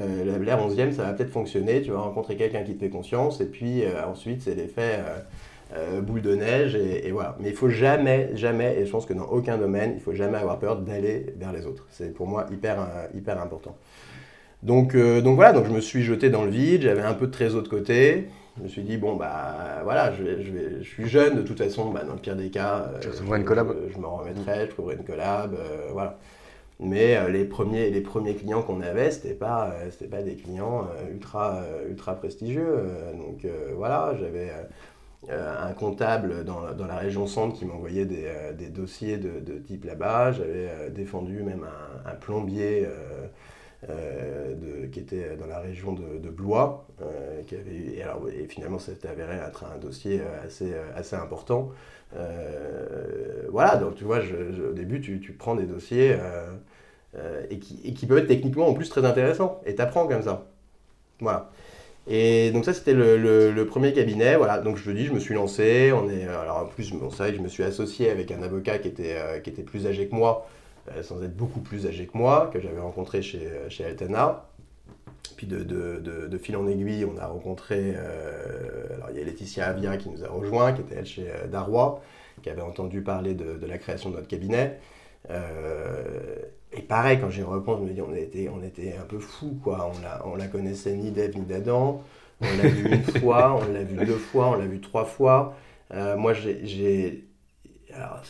[0.41, 1.83] L'air 11e, ça va peut-être fonctionner.
[1.83, 5.01] Tu vas rencontrer quelqu'un qui te fait confiance, et puis ensuite c'est l'effet
[6.03, 7.37] boule de neige, et, et, voilà.
[7.41, 10.39] Mais il faut jamais, jamais, et je pense que dans aucun domaine, il faut jamais
[10.39, 11.87] avoir peur d'aller vers les autres.
[11.91, 13.77] C'est pour moi hyper, hyper important.
[14.63, 17.27] Donc, euh, donc voilà, donc je me suis jeté dans le vide, j'avais un peu
[17.27, 18.29] de trésor de côté.
[18.59, 22.05] Je me suis dit, bon, bah voilà, je, je, suis jeune, de toute façon, bah,
[22.05, 23.75] dans le pire des cas, euh, je, une collab.
[23.93, 26.19] je, me remettrai, je trouverai une collab, euh, voilà.
[26.79, 29.73] Mais les, premiers, les premiers clients qu'on avait, ce n'était pas,
[30.11, 32.77] pas des clients ultra, ultra prestigieux.
[33.15, 34.51] donc voilà, j'avais
[35.31, 40.33] un comptable dans, la région centre qui m'envoyait des, des, dossiers de, type là-bas.
[40.33, 41.65] J'avais défendu même
[42.05, 42.87] un, plombier
[43.91, 49.65] euh, qui était dans la région de, Blois, euh, et, finalement ça s'est avéré être
[49.65, 51.73] un dossier euh, assez, important.
[53.51, 56.17] voilà, donc tu vois, au début tu, tu, prends des dossiers
[57.51, 60.23] et, qui, et, qui, peuvent être techniquement en plus très intéressants, et tu apprends comme
[60.23, 60.47] ça.
[61.19, 61.51] Voilà.
[62.09, 65.93] Et donc ça c'était le, premier cabinet, voilà, donc je dis, je me suis lancé,
[65.93, 68.43] on est, alors en plus, bon, c'est vrai que je me suis associé avec un
[68.43, 70.47] avocat qui était, qui était plus âgé que moi,
[70.91, 74.47] euh, sans être beaucoup plus âgé que moi, que j'avais rencontré chez, chez Altana.
[75.37, 79.97] Puis de, fil en aiguille, on a rencontré, euh, alors il y a Laetitia Avia
[79.97, 82.01] qui nous a rejoint, qui était elle chez euh, Darrois,
[82.43, 84.79] qui avait entendu parler de, la création de notre cabinet.
[86.75, 89.59] Et pareil, quand j'y repense, je me dis, on était, on était un peu fous,
[89.63, 89.91] quoi.
[89.95, 92.03] On la, on la connaissait ni d'Ève ni d'Adam.
[92.41, 95.55] On l'a vu une fois, on l'a vu deux fois, on l'a vu trois fois.
[95.93, 97.25] moi, j'ai
[97.95, 98.23] alors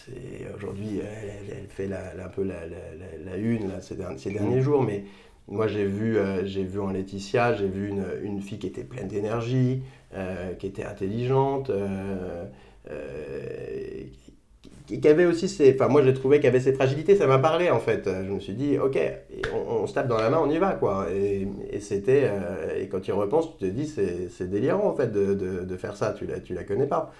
[0.56, 5.04] aujourd'hui, elle, fait un peu la, une là, ces, derniers, jours, mais
[5.48, 7.88] moi j'ai vu, euh, j'ai vu en Laetitia, j'ai vu
[8.22, 9.82] une, fille qui était pleine d'énergie,
[10.14, 12.44] euh, qui était intelligente, euh,
[14.86, 17.70] qui, avait aussi ses, enfin moi j'ai trouvé qu'elle avait ses fragilités, ça m'a parlé
[17.70, 18.06] en fait.
[18.06, 18.98] Je me suis dit ok,
[19.54, 21.06] on, se tape dans la main, on y va quoi.
[21.12, 21.48] Et,
[21.80, 22.30] c'était,
[22.78, 26.12] et quand tu repenses, tu te dis c'est délirant en fait de, de faire ça,
[26.12, 27.12] tu la, tu la connais pas.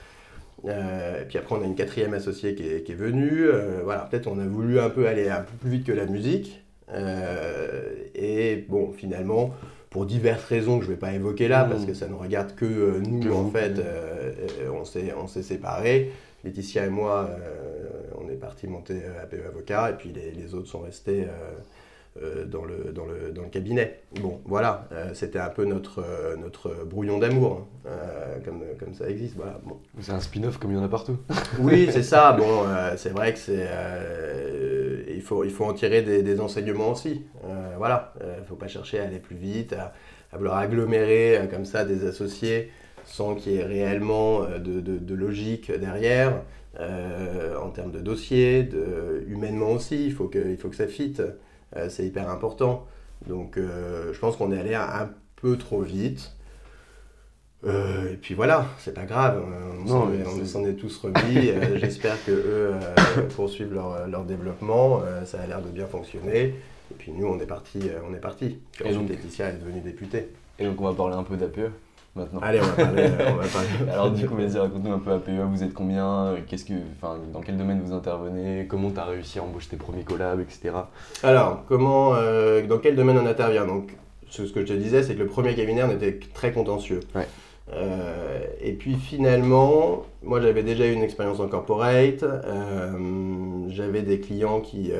[0.66, 3.46] Euh, et puis après, on a une quatrième associée qui est, qui est venue.
[3.46, 6.07] Euh, voilà, peut-être on a voulu un peu aller un peu plus vite que la
[6.07, 6.62] musique.
[6.92, 9.51] Euh, et bon, finalement,
[9.90, 11.87] pour diverses raisons que je ne vais pas évoquer là, parce mmh.
[11.87, 13.83] que ça ne regarde que nous, en fait,
[14.72, 16.12] on s'est séparés.
[16.44, 17.31] Laetitia et moi,
[18.18, 21.26] on est partis monter APE Avocat, et puis les, les autres sont restés
[22.46, 24.00] dans, le, dans, le, dans, le, cabinet.
[24.20, 26.05] Bon, voilà, c'était un peu notre,
[26.38, 27.90] notre brouillon d'amour, hein,
[28.44, 29.37] comme, comme ça existe.
[29.37, 29.78] Voilà, bon.
[30.00, 31.16] C'est un spin-off comme il y en a partout.
[31.61, 32.33] oui, c'est ça.
[32.38, 33.68] Bon, c'est vrai que c'est.
[35.14, 37.24] il, faut, il faut en tirer des, des enseignements aussi.
[37.78, 39.92] voilà, il ne faut pas chercher à aller plus vite, à,
[40.33, 42.70] à vouloir agglomérer comme ça des associés
[43.12, 46.40] sans qu'il y ait réellement euh, de, logique derrière,
[46.81, 50.87] euh, en termes de dossier, de, humainement aussi, il faut que, il faut que ça
[50.87, 51.22] fitte,
[51.77, 52.87] euh, c'est hyper important.
[53.29, 56.33] Donc je pense qu'on est allé un, peu trop vite.
[57.64, 59.44] et puis voilà, c'est pas grave,
[59.85, 59.87] on
[60.44, 61.53] s'en est, tous remis.
[61.77, 62.72] J'espère que eux
[63.37, 66.55] poursuivent leur, leur développement, ça a l'air de bien fonctionner.
[66.90, 68.59] Et puis nous, on est parti, on est parti.
[68.85, 70.31] Et donc, Laetitia est devenue députée.
[70.59, 71.70] Et donc on va parler un peu d'APE
[72.14, 72.40] maintenant.
[72.42, 73.05] Allez, on va parler.
[73.05, 73.68] on va parler.
[73.92, 76.75] Alors du coup, vas-y, raconte-nous un peu APE, vous êtes combien qu'est-ce que,
[77.33, 80.75] Dans quel domaine vous intervenez Comment tu as réussi à embaucher tes premiers collabs, etc.
[81.22, 83.66] Alors, comment, euh, dans quel domaine on intervient?
[83.66, 83.96] Donc,
[84.29, 87.01] ce que je te disais, c'est que le premier cabinet, on était très contentieux.
[87.14, 87.27] Ouais.
[87.72, 92.90] Euh, et puis finalement, moi j'avais déjà eu une expérience en corporate, euh,
[93.68, 94.90] j'avais des clients qui,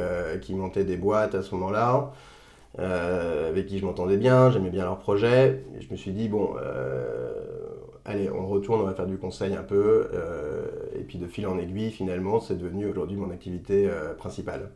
[0.41, 2.13] qui montaient des boîtes à ce moment-là.
[2.79, 5.65] Euh, avec qui je m'entendais bien, j'aimais bien leur projet.
[5.79, 7.33] je me suis dit, bon, euh,
[8.05, 10.09] allez, on retourne, on va faire du conseil un peu.
[10.15, 10.65] Euh,
[10.99, 14.71] et puis de fil en aiguille, finalement, c'est devenu aujourd'hui mon activité principale.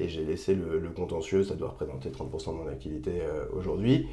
[0.00, 3.22] et j'ai laissé le, contentieux, ça doit représenter 30% de mon activité
[3.52, 4.06] aujourd'hui.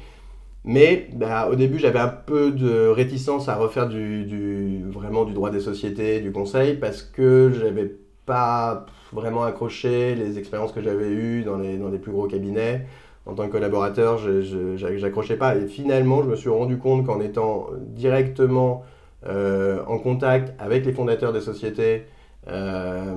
[0.64, 5.50] Mais bah, au début, j'avais un peu de réticence à refaire du, vraiment du droit
[5.50, 11.42] des sociétés, du conseil, parce que j'avais pas vraiment accroché les expériences que j'avais eues
[11.44, 12.86] dans les, dans les plus gros cabinets.
[13.26, 15.56] En tant que collaborateur, je n'accrochais pas.
[15.56, 18.84] Et finalement, je me suis rendu compte qu'en étant directement
[19.26, 22.04] euh, en contact avec les fondateurs des sociétés,
[22.48, 23.14] euh,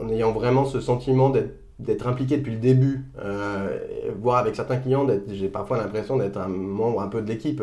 [0.00, 1.32] en ayant vraiment ce sentiment
[1.80, 3.78] d'être impliqué depuis le début, euh,
[4.16, 7.62] voire avec certains clients, j'ai parfois l'impression d'être un membre un peu de l'équipe.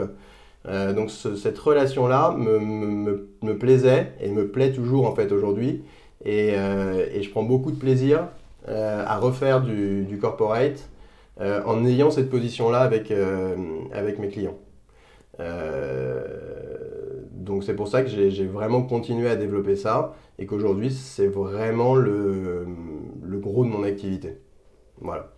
[0.67, 5.83] donc cette relation-là me, me, me, plaisait et me plaît toujours en fait aujourd'hui.
[6.27, 8.27] Euh, et, je prends beaucoup de plaisir
[8.67, 10.89] euh, à refaire du, corporate
[11.39, 13.13] euh, en ayant cette position-là avec,
[13.93, 14.57] avec mes clients.
[17.31, 21.95] donc c'est pour ça que j'ai vraiment continué à développer ça et qu'aujourd'hui c'est vraiment
[21.95, 22.65] le,
[23.23, 24.39] le, gros de mon activité.
[24.99, 25.31] Voilà.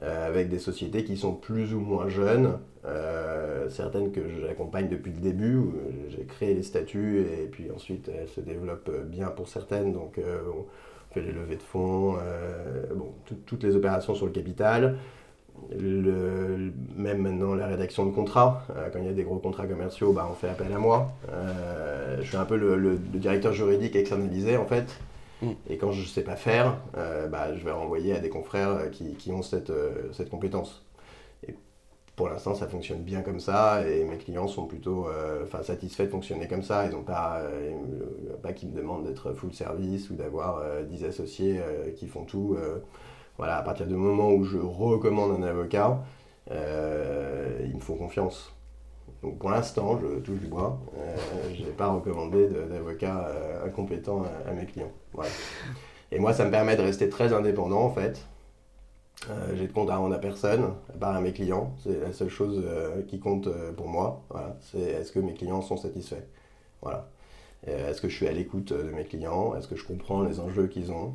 [0.00, 5.20] avec des sociétés qui sont plus ou moins jeunes, euh, certaines que j'accompagne depuis le
[5.20, 5.72] début, où
[6.08, 9.92] j'ai créé les statuts et puis ensuite elles se développent bien pour certaines.
[9.92, 13.12] Donc euh, on fait les levées de fonds, euh, bon,
[13.46, 14.96] toutes les opérations sur le capital.
[15.78, 20.12] Le, même maintenant la rédaction de contrats, quand il y a des gros contrats commerciaux,
[20.12, 21.12] bah, on fait appel à moi.
[22.18, 24.98] je suis un peu le, directeur juridique externalisé en fait.
[25.40, 25.50] Mm.
[25.68, 29.14] Et quand je ne sais pas faire, bah, je vais renvoyer à des confrères qui,
[29.14, 29.72] qui ont cette,
[30.12, 30.82] cette compétence
[32.16, 36.08] pour l'instant, ça fonctionne bien comme ça et mes clients sont plutôt euh, satisfaits de
[36.08, 36.84] fonctionner comme ça.
[36.84, 37.72] Ils n'ont pas, euh,
[38.42, 41.60] pas qu'ils me demandent d'être full service ou d'avoir 10 euh, associés
[41.96, 42.56] qui font tout.
[43.38, 46.02] voilà, à partir du moment où je recommande un avocat,
[46.50, 48.54] ils me font confiance.
[49.22, 50.78] Donc pour l'instant, je touche du bois.
[51.54, 53.26] je n'ai pas recommandé d'avocat
[53.64, 54.92] incompétent à, mes clients.
[56.10, 58.26] Et moi, ça me permet de rester très indépendant en fait.
[59.30, 61.74] Euh, j'ai de compte à rendre à personne, à part à mes clients.
[61.82, 64.22] C'est la seule chose euh, qui compte euh, pour moi.
[64.30, 64.56] Voilà.
[64.60, 66.24] C'est est-ce que mes clients sont satisfaits?
[66.80, 67.08] Voilà.
[67.64, 69.54] est-ce que je suis à l'écoute de mes clients?
[69.54, 71.14] Est-ce que je comprends les enjeux qu'ils ont?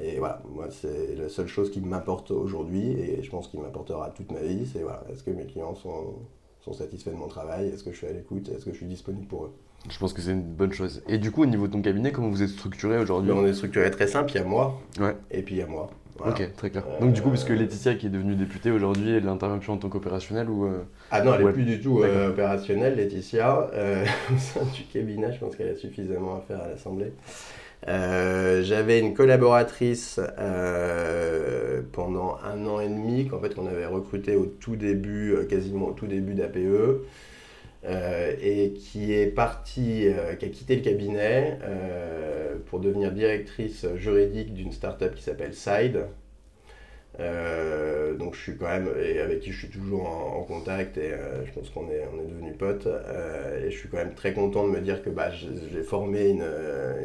[0.00, 4.10] Et voilà, moi, c'est la seule chose qui m'importe aujourd'hui et je pense qu'il m'apportera
[4.10, 4.66] toute ma vie.
[4.66, 6.14] C'est voilà, est-ce que mes clients sont,
[6.60, 7.68] sont satisfaits de mon travail?
[7.68, 8.48] Est-ce que je suis à l'écoute?
[8.48, 9.52] Est-ce que je suis disponible pour eux?
[9.88, 11.02] Je pense que c'est une bonne chose.
[11.08, 13.30] Et du coup, au niveau de ton cabinet, comment vous êtes structuré aujourd'hui?
[13.30, 14.80] On est structuré très simple, il y a moi.
[14.98, 15.16] Ouais.
[15.30, 15.90] Et puis il y a moi.
[16.26, 16.84] Ok, très clair.
[17.00, 19.88] Donc du coup, puisque Laetitia qui est devenue députée aujourd'hui, elle intervient plus en tant
[19.88, 23.70] qu'opérationnelle ou euh, Ah non, elle n'est plus du tout euh, opérationnelle, Laetitia.
[23.74, 24.04] Euh,
[24.34, 27.12] au sein du cabinet, je pense qu'elle a suffisamment à faire à l'Assemblée.
[27.86, 30.20] J'avais une collaboratrice
[31.92, 35.92] pendant un an et demi qu'en fait qu'on avait recruté au tout début, quasiment au
[35.92, 37.02] tout début d'APE.
[37.84, 40.06] Et qui est partie,
[40.38, 41.58] qui a quitté le cabinet
[42.66, 46.04] pour devenir directrice juridique d'une start-up qui s'appelle Side.
[47.20, 51.12] Euh, donc je suis quand même, et avec qui je suis toujours en, contact et
[51.12, 52.86] euh, je pense qu'on est, on est devenus potes.
[52.86, 56.28] Euh, et je suis quand même très content de me dire que bah, j'ai formé
[56.28, 56.46] une,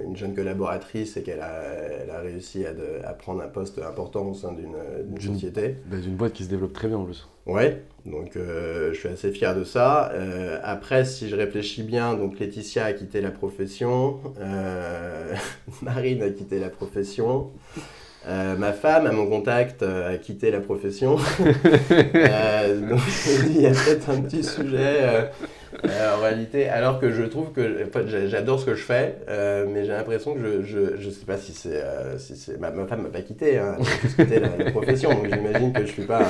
[0.05, 1.63] une, jeune collaboratrice et qu'elle a,
[2.03, 2.73] elle a réussi à,
[3.07, 5.77] à, prendre un poste important au sein d'une société.
[5.87, 7.27] Bah, d'une boîte qui se développe très bien en plus.
[7.45, 10.13] Ouais, donc je suis assez fier de ça.
[10.63, 14.19] après, si je réfléchis bien, donc Laetitia a quitté la profession,
[15.81, 17.51] Marine a quitté la profession.
[18.27, 21.15] Ma femme, à mon contact, a quitté la profession.
[21.39, 23.01] donc
[23.49, 25.29] il y a peut-être un petit sujet
[25.83, 27.87] en réalité, alors que je trouve que
[28.27, 29.17] j'adore ce que je fais,
[29.67, 31.83] mais j'ai l'impression que je, je, sais pas si c'est,
[32.17, 33.77] si ma, ma, femme m'a pas quitté, hein,
[34.17, 36.27] quitté la, la, profession, donc j'imagine que je suis pas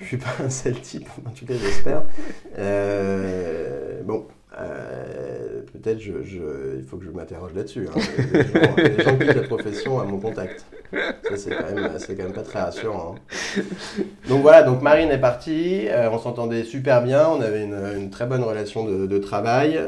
[0.00, 2.02] je suis pas un seul type, en tout cas j'espère.
[2.58, 4.26] Euh, bon,
[4.58, 4.97] euh,
[5.80, 6.12] peut-être je,
[6.76, 7.88] il faut que je m'interroge là-dessus.
[7.88, 8.00] Hein.
[8.76, 10.64] Les, gens, quittent la profession à mon contact.
[10.92, 13.16] Ça c'est quand, quand même pas très rassurant.
[13.16, 13.62] Hein.
[14.28, 18.26] Donc voilà, donc Marine est partie, euh, on s'entendait super bien, on avait une, très
[18.26, 19.78] bonne relation de, travail.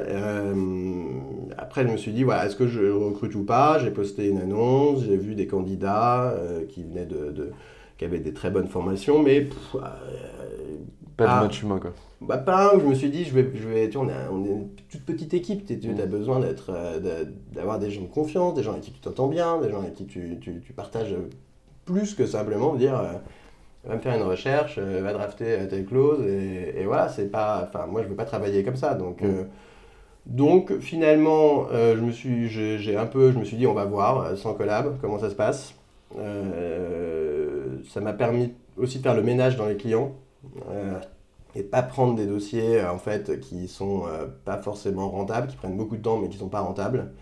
[1.56, 3.78] après je me suis dit, voilà, est-ce que je recrute ou pas?
[3.78, 6.34] J'ai posté une annonce, j'ai vu des candidats
[6.68, 7.52] qui venaient de
[8.00, 9.46] qui avait des très bonnes formations, mais.
[9.74, 9.78] Euh,
[11.24, 11.92] pas de match humain, quoi.
[12.20, 14.12] Bah, pas un où je me suis dit, je vais, je vais, tu on, est
[14.30, 16.08] une toute petite équipe, tu as mm.
[16.08, 19.58] besoin d'être, euh, d'avoir des gens de confiance, des gens avec qui tu t'entends bien,
[19.60, 21.14] des gens avec qui tu, tu, tu partages
[21.86, 23.12] plus que simplement dire euh,
[23.84, 27.66] va me faire une recherche, va drafter telle clause, et, et voilà, c'est pas.
[27.66, 29.22] Enfin, moi, je veux pas travailler comme ça, donc.
[29.22, 29.46] Mm.
[30.26, 34.36] donc finalement, je me suis, j'ai un peu, je me suis dit, on va voir
[34.36, 35.74] sans collab comment ça se passe.
[36.18, 40.12] Euh, ça m'a permis aussi de faire le ménage dans les clients
[41.56, 45.56] euh, et pas prendre des dossiers en fait qui sont euh, pas forcément rentables, qui
[45.56, 47.12] prennent beaucoup de temps mais qui sont pas rentables.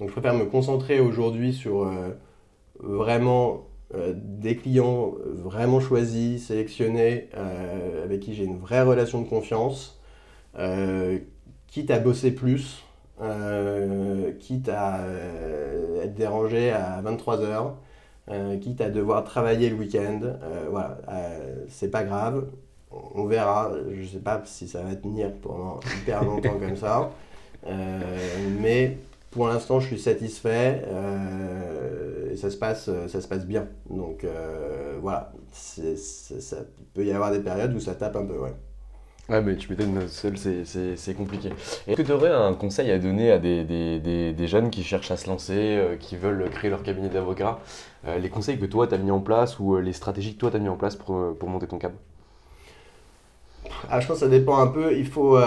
[0.00, 1.90] Donc je préfère me concentrer aujourd'hui sur
[2.78, 7.28] vraiment des clients vraiment choisis, sélectionnés,
[8.04, 10.00] avec qui j'ai une vraie relation de confiance,
[11.66, 12.84] quitte à bosser plus,
[14.38, 15.00] quitte à
[16.00, 17.76] être dérangé à 23 heures,
[18.30, 20.20] euh, quitte à devoir travailler le week-end.
[20.22, 22.48] Euh, voilà, euh, c'est pas grave.
[22.90, 23.72] On verra.
[23.92, 27.10] Je sais pas si ça va tenir pendant hyper longtemps comme ça.
[28.60, 28.98] mais
[29.30, 30.84] pour l'instant, je suis satisfait
[32.32, 33.66] et ça se passe, ça se passe bien.
[33.90, 34.24] Donc
[35.00, 36.56] voilà, ça
[36.94, 38.54] peut y avoir des périodes où ça tape un peu, ouais.
[39.28, 41.50] Ouais, mais tu m'étonnes, seul, c'est compliqué.
[41.86, 45.10] Est-ce que tu aurais un conseil à donner à des, des, des, jeunes qui cherchent
[45.10, 47.58] à se lancer, euh, qui veulent créer leur cabinet d'avocat
[48.06, 50.40] euh, Les conseils que toi, tu as mis en place ou euh, les stratégies que
[50.40, 51.92] toi, tu as mis en place pour, pour monter ton cab?
[53.90, 54.96] Ah, Je pense que ça dépend un peu.
[54.96, 55.38] Il faut.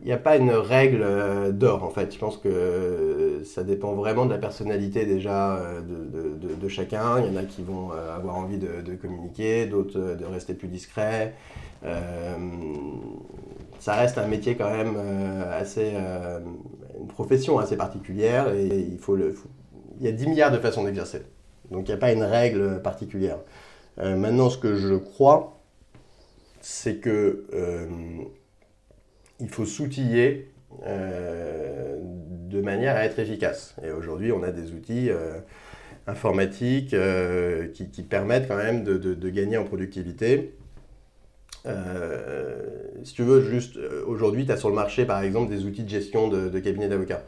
[0.00, 1.04] Il n'y a pas une règle
[1.52, 2.14] d'or, en fait.
[2.14, 7.20] Je pense que ça dépend vraiment de la personnalité déjà de, chacun.
[7.20, 11.34] Il y en a qui vont avoir envie de, communiquer, d'autres de rester plus discrets.
[11.84, 12.36] Euh,
[13.78, 16.40] ça reste un métier quand même euh, assez, euh,
[17.00, 19.34] une profession assez particulière et il faut le,
[20.00, 21.22] il y a 10 milliards de façons d'exercer.
[21.70, 23.38] Donc il n'y a pas une règle particulière.
[23.98, 25.57] maintenant, ce que je crois,
[26.70, 27.46] c'est que
[29.40, 30.50] il faut s'outiller
[30.84, 33.74] de manière à être efficace.
[33.82, 35.10] Et aujourd'hui, on a des outils
[36.06, 36.94] informatiques
[37.74, 40.54] qui, permettent quand même de, de gagner en productivité.
[41.66, 42.62] Euh,
[43.04, 45.82] si tu veux, juste euh, aujourd'hui, tu as sur le marché par exemple des outils
[45.82, 47.22] de gestion de, de cabinet d'avocats.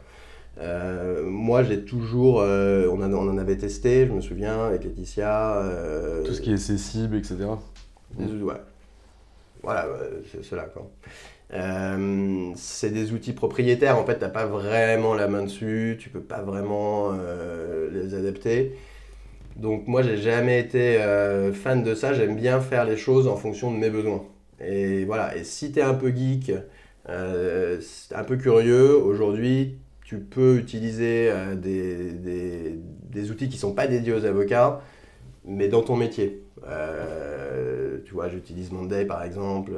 [0.59, 5.63] Euh, moi, j'ai toujours, on, on, en avait testé, je me souviens, avec Laetitia.
[6.25, 7.37] Tout ce qui est accessible, etc.
[8.19, 8.53] ouais.
[9.63, 9.87] Voilà,
[10.31, 10.69] c'est cela.
[12.55, 16.21] c'est des outils propriétaires, en fait, tu n'as pas vraiment la main dessus, tu peux
[16.21, 17.11] pas vraiment
[17.91, 18.75] les adapter.
[19.55, 22.13] Donc moi, j'ai jamais été euh, fan de ça.
[22.13, 24.23] J'aime bien faire les choses en fonction de mes besoins.
[24.59, 25.35] Et voilà.
[25.35, 26.51] Et si tu es un peu geek,
[27.09, 27.79] euh,
[28.13, 34.13] un peu curieux, aujourd'hui, tu peux utiliser euh, des, outils qui ne sont pas dédiés
[34.13, 34.81] aux avocats,
[35.45, 36.43] mais dans ton métier.
[38.05, 39.71] Tu vois, j'utilise Monday par exemple,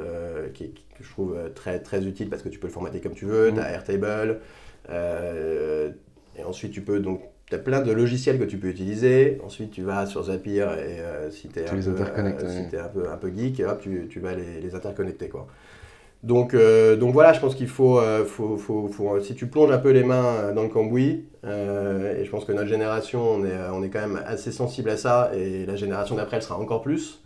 [0.54, 3.26] qui, que je trouve très, très utile parce que tu peux le formater comme tu
[3.26, 3.52] veux.
[3.52, 4.40] Tu as Airtable.
[4.90, 9.38] et ensuite, tu peux donc tu as plein de logiciels que tu peux utiliser.
[9.44, 11.74] Ensuite, tu vas sur Zapier et euh, si tu es, un,
[12.88, 15.28] peu, un, peu, geek, hop, tu, tu vas les, les, interconnecter.
[15.28, 15.46] Quoi.
[16.22, 19.70] Donc, euh, donc voilà, je pense qu'il faut, euh, faut, faut, faut, si tu plonges
[19.70, 23.58] un peu les mains dans le cambouis, et je pense que notre génération, on est,
[23.70, 26.80] on est quand même assez sensible à ça, et la génération d'après, elle sera encore
[26.80, 27.22] plus.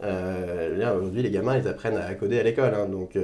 [0.00, 2.74] Aujourd'hui, les gamins, ils apprennent à coder à l'école.
[2.74, 3.16] Hein, donc,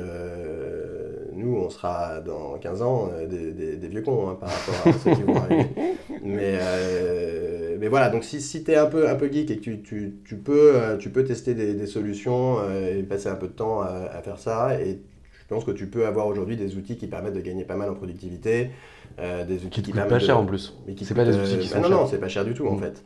[1.34, 5.14] nous, on sera dans 15 ans euh, des, vieux cons hein, par rapport à ceux
[5.14, 5.66] qui vont arriver.
[6.22, 9.56] Mais, euh, mais voilà, donc si, si tu es un peu, un peu geek et
[9.58, 13.46] que tu, tu, tu peux, euh, tu peux tester des, solutions et passer un peu
[13.46, 15.00] de temps à, faire ça, et
[15.32, 17.90] je pense que tu peux avoir aujourd'hui des outils qui permettent de gagner pas mal
[17.90, 18.70] en productivité.
[19.18, 20.74] des outils qui, qui coûtent pas cher en plus.
[21.02, 22.80] C'est pas des outils qui sont Non, non, c'est pas cher du tout en mm.
[22.80, 23.04] fait.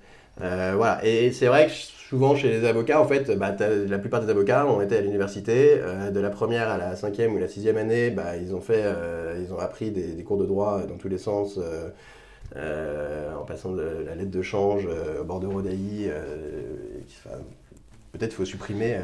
[0.76, 1.72] voilà, et c'est vrai que
[2.09, 5.74] souvent chez les avocats, en fait, bah, la plupart des avocats ont été à l'université.
[5.78, 8.82] Euh, de la première à la cinquième ou la sixième année, bah, ils, ont fait,
[8.84, 11.59] euh, ils ont appris des, cours de droit dans tous les sens.
[12.56, 14.88] en passant de la lettre de change
[15.20, 16.11] au bord de Rodaï.
[18.12, 18.96] Peut-être qu'il faut supprimer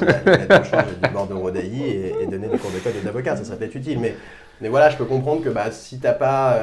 [0.00, 3.08] la, lettre de change du bord de Rodaï et, donner des cours de code aux
[3.08, 4.00] avocats, ça serait peut-être utile.
[4.00, 4.16] Mais,
[4.60, 6.58] mais voilà, je peux comprendre que bah, si t'as pas.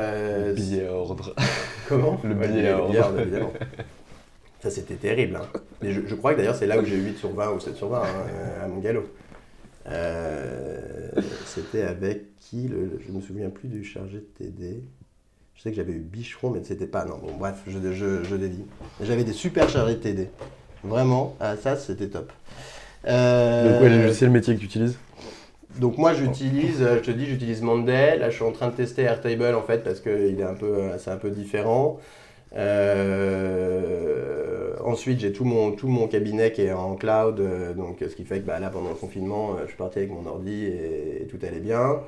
[0.45, 1.33] le billet à ordre.
[1.87, 2.19] Comment?
[2.23, 3.19] Le billet à ordre.
[3.21, 3.53] évidemment.
[4.65, 5.35] Ça, c'était terrible.
[5.35, 5.59] Hein.
[5.83, 7.75] Mais je, crois que d'ailleurs, c'est là où j'ai eu 8 sur 20 ou 7
[7.75, 8.05] sur 20 hein,
[8.63, 9.07] à mon galop.
[9.87, 11.11] Euh,
[11.45, 14.81] c'était avec qui le, Je ne me souviens plus du chargé de TD.
[15.53, 17.05] Je sais que j'avais eu Bicheron, mais c'était pas.
[17.05, 18.23] Non, bon, bref, je, je.
[19.03, 20.29] J'avais des super chargés de TD.
[20.83, 22.33] Vraiment, ah, ça, c'était top.
[23.07, 23.89] Euh, Donc, ouais,
[24.19, 24.97] le métier que tu utilises?
[25.79, 29.01] Donc moi j'utilise, je te dis j'utilise Monday, là je suis en train de tester
[29.01, 31.99] Airtable en fait parce que est un peu, c'est un peu différent.
[32.55, 34.34] Euh,
[34.85, 38.23] ensuite, j'ai tout mon, tout mon cabinet qui est en cloud, euh, donc ce qui
[38.23, 41.27] fait que bah, là, pendant le confinement, euh, je suis parti avec mon ordi et,
[41.29, 42.01] tout allait bien.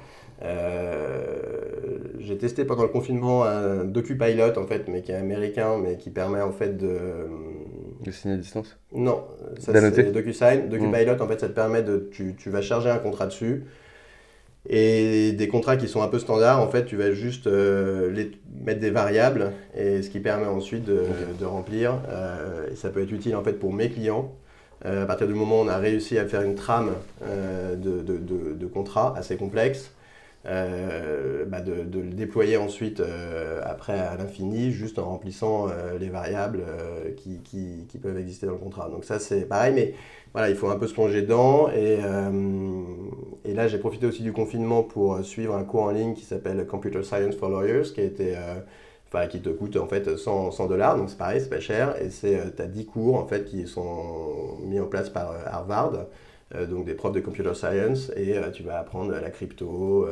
[2.19, 6.09] j'ai testé pendant le confinement un DocuPilot, en fait, mais qui est américain, mais qui
[6.09, 6.97] permet en fait de...
[8.03, 8.77] De signer à distance?
[8.93, 9.23] Non,
[9.59, 10.69] ça c'est DocuSign.
[10.69, 11.21] DocuPilot, mm.
[11.21, 12.09] en fait, ça te permet de...
[12.11, 13.65] Tu, tu vas charger un contrat dessus.
[14.69, 18.31] Et des contrats qui sont un peu standards, en fait, tu vas juste euh, les,
[18.65, 21.93] mettre des variables, et ce qui permet ensuite de, remplir.
[22.09, 24.33] Euh, et ça peut être utile en fait pour mes clients.
[24.85, 26.91] Euh, à partir du moment où on a réussi à faire une trame
[27.23, 29.91] de, de, contrats assez complexe,
[30.47, 33.01] bah de, le déployer ensuite
[33.63, 35.67] après à l'infini, juste en remplissant
[35.99, 36.63] les variables
[37.17, 38.89] qui, qui, peuvent exister dans le contrat.
[38.89, 39.93] Donc ça c'est pareil, mais
[40.33, 41.69] voilà, il faut un peu se plonger dedans.
[41.69, 42.83] Et, euh,
[43.43, 46.65] et là, j'ai profité aussi du confinement pour suivre un cours en ligne qui s'appelle
[46.67, 48.59] Computer Science for Lawyers, qui euh,
[49.09, 52.09] Enfin, qui te coûte en fait 100 dollars, donc c'est pareil, c'est pas cher, et
[52.09, 55.93] c'est, tu as 10 cours en fait qui sont mis en place par euh, Harvard,
[56.69, 60.07] donc des profs de computer science, et tu vas apprendre la crypto,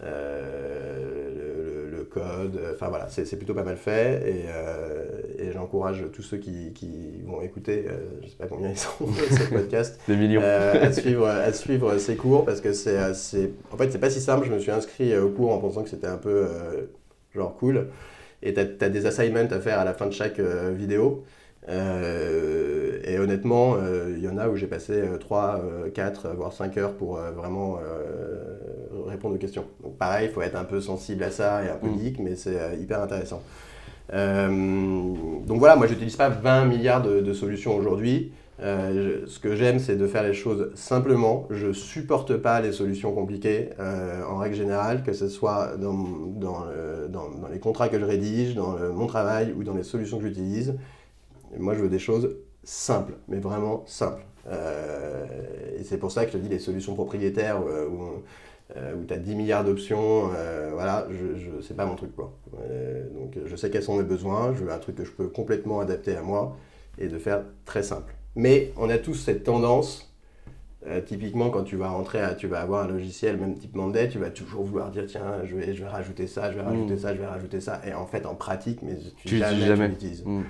[0.00, 6.36] le, le, code, enfin voilà, c'est plutôt pas mal fait, et, et j'encourage tous ceux
[6.36, 7.86] qui, qui, vont écouter,
[8.22, 10.40] je sais pas combien ils sont ce podcast, Des millions.
[10.42, 12.98] à, suivre, à suivre ces cours, parce que c'est,
[13.72, 15.90] en fait c'est pas si simple, je me suis inscrit au cours en pensant que
[15.90, 16.46] c'était un peu
[17.34, 17.88] genre cool
[18.42, 21.24] et tu as, des assignments à faire à la fin de chaque euh, vidéo.
[21.68, 25.60] Euh, et honnêtement, euh, il y en a où j'ai passé 3,
[25.94, 27.78] 4, voire 5 heures pour vraiment
[29.06, 29.64] répondre aux questions.
[29.82, 31.98] Donc pareil, il faut être un peu sensible à ça et un peu mm.
[31.98, 33.42] geek, mais c'est hyper intéressant.
[34.10, 38.32] donc voilà, moi j'utilise pas 20 milliards de solutions aujourd'hui.
[38.60, 41.46] Euh, ce que j'aime, c'est de faire les choses simplement.
[41.50, 46.64] Je supporte pas les solutions compliquées euh, en règle générale, que ce soit dans, dans,
[47.08, 50.76] dans, les contrats que je rédige, dans mon travail ou dans les solutions que j'utilise.
[51.58, 54.24] Moi, je veux des choses simples, mais vraiment simples.
[54.48, 55.26] Euh,
[55.78, 58.22] et c'est pour ça que je te dis les solutions propriétaires où,
[58.74, 60.30] où tu as 10 milliards d'options,
[60.72, 62.14] voilà, je, je, c'est pas mon truc.
[62.14, 62.32] Quoi.
[63.14, 65.80] donc, je sais quels sont mes besoins, je veux un truc que je peux complètement
[65.80, 66.56] adapter à moi
[66.98, 68.14] et de faire très simple.
[68.36, 70.12] Mais on a tous cette tendance,
[70.86, 74.18] euh, typiquement quand tu vas rentrer, tu vas avoir un logiciel, même type Monday, tu
[74.18, 76.98] vas toujours vouloir dire tiens, je vais, je vais rajouter ça, je vais rajouter mm.
[76.98, 77.80] ça, je vais rajouter ça.
[77.86, 79.88] Et en fait, en pratique, mais tu, tu jamais, jamais.
[79.88, 80.22] l'utilises.
[80.24, 80.42] Mm.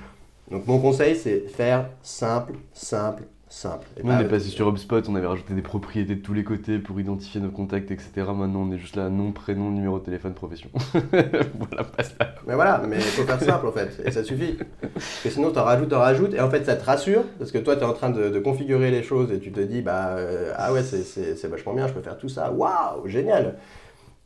[0.51, 3.86] Donc mon conseil, c'est faire simple, simple, simple.
[4.05, 7.01] on est passé sur HubSpot, on avait rajouté des propriétés de tous les côtés pour
[7.01, 8.11] identifier nos contacts, etc.
[8.16, 10.70] Maintenant, on est juste là, nom, prénom, numéro de téléphone, profession.
[10.92, 12.34] voilà, ça.
[12.47, 14.57] Mais voilà, mais il faut faire simple en fait, et ça suffit.
[14.92, 17.51] Parce que sinon, tu en rajoutes, en rajoutes, et en fait, ça te rassure, parce
[17.51, 20.11] que toi, tu es en train de, configurer les choses et tu te dis, bah,
[20.16, 23.57] euh, ah ouais, c'est vachement bien, je peux faire tout ça, waouh, génial.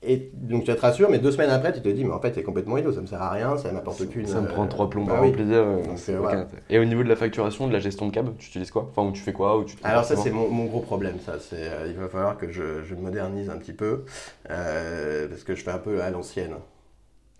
[0.02, 2.34] Et donc tu te rassures, mais deux semaines après, tu te dis, mais en fait,
[2.34, 4.26] c'est complètement idiot, ça me sert à rien, ça m'apporte aucune.
[4.26, 5.58] Ça me prend trois plombs bah, plaisir.
[5.58, 8.90] Euh, et au niveau de la facturation, de la gestion de câble, tu utilises quoi?
[8.90, 9.62] Enfin, tu fais quoi?
[9.66, 11.38] Tu Alors, ça, c'est mon, gros problème, ça.
[11.38, 14.06] C'est, euh, il va falloir que je, je modernise un petit peu,
[14.48, 16.54] euh, parce que je fais un peu à l'ancienne.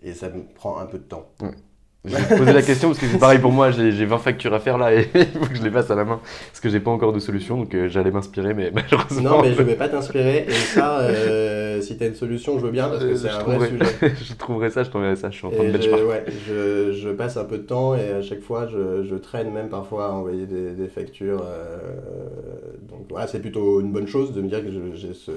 [0.03, 1.29] Et ça me prend un peu de temps.
[2.03, 4.53] Je vais te poser la question parce que c'est pareil pour moi, j'ai 20 factures
[4.55, 6.67] à faire là et il faut que je les passe à la main parce que
[6.67, 9.37] j'ai pas encore de solution donc euh, j'allais m'inspirer mais malheureusement.
[9.37, 12.65] Non, mais je vais pas t'inspirer et ça, euh, si tu as une solution, je
[12.65, 14.15] veux bien parce que c'est un vrai sujet.
[14.23, 16.01] je trouverai ça, je t'enverrai ça, je suis en train de benchmark.
[16.09, 19.51] Ouais, je, je, passe un peu de temps et à chaque fois je, je traîne
[19.53, 21.43] même parfois à envoyer des, des factures.
[21.45, 21.77] Euh,
[22.89, 25.31] donc voilà, c'est plutôt une bonne chose de me dire que j'ai ce.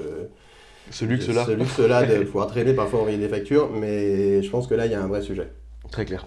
[0.90, 1.44] Ce luxe-là.
[1.44, 4.92] Ce luxe-là de pouvoir traîner parfois envoyer des factures, mais je pense que là il
[4.92, 5.48] y a un vrai sujet.
[5.90, 6.26] Très clair.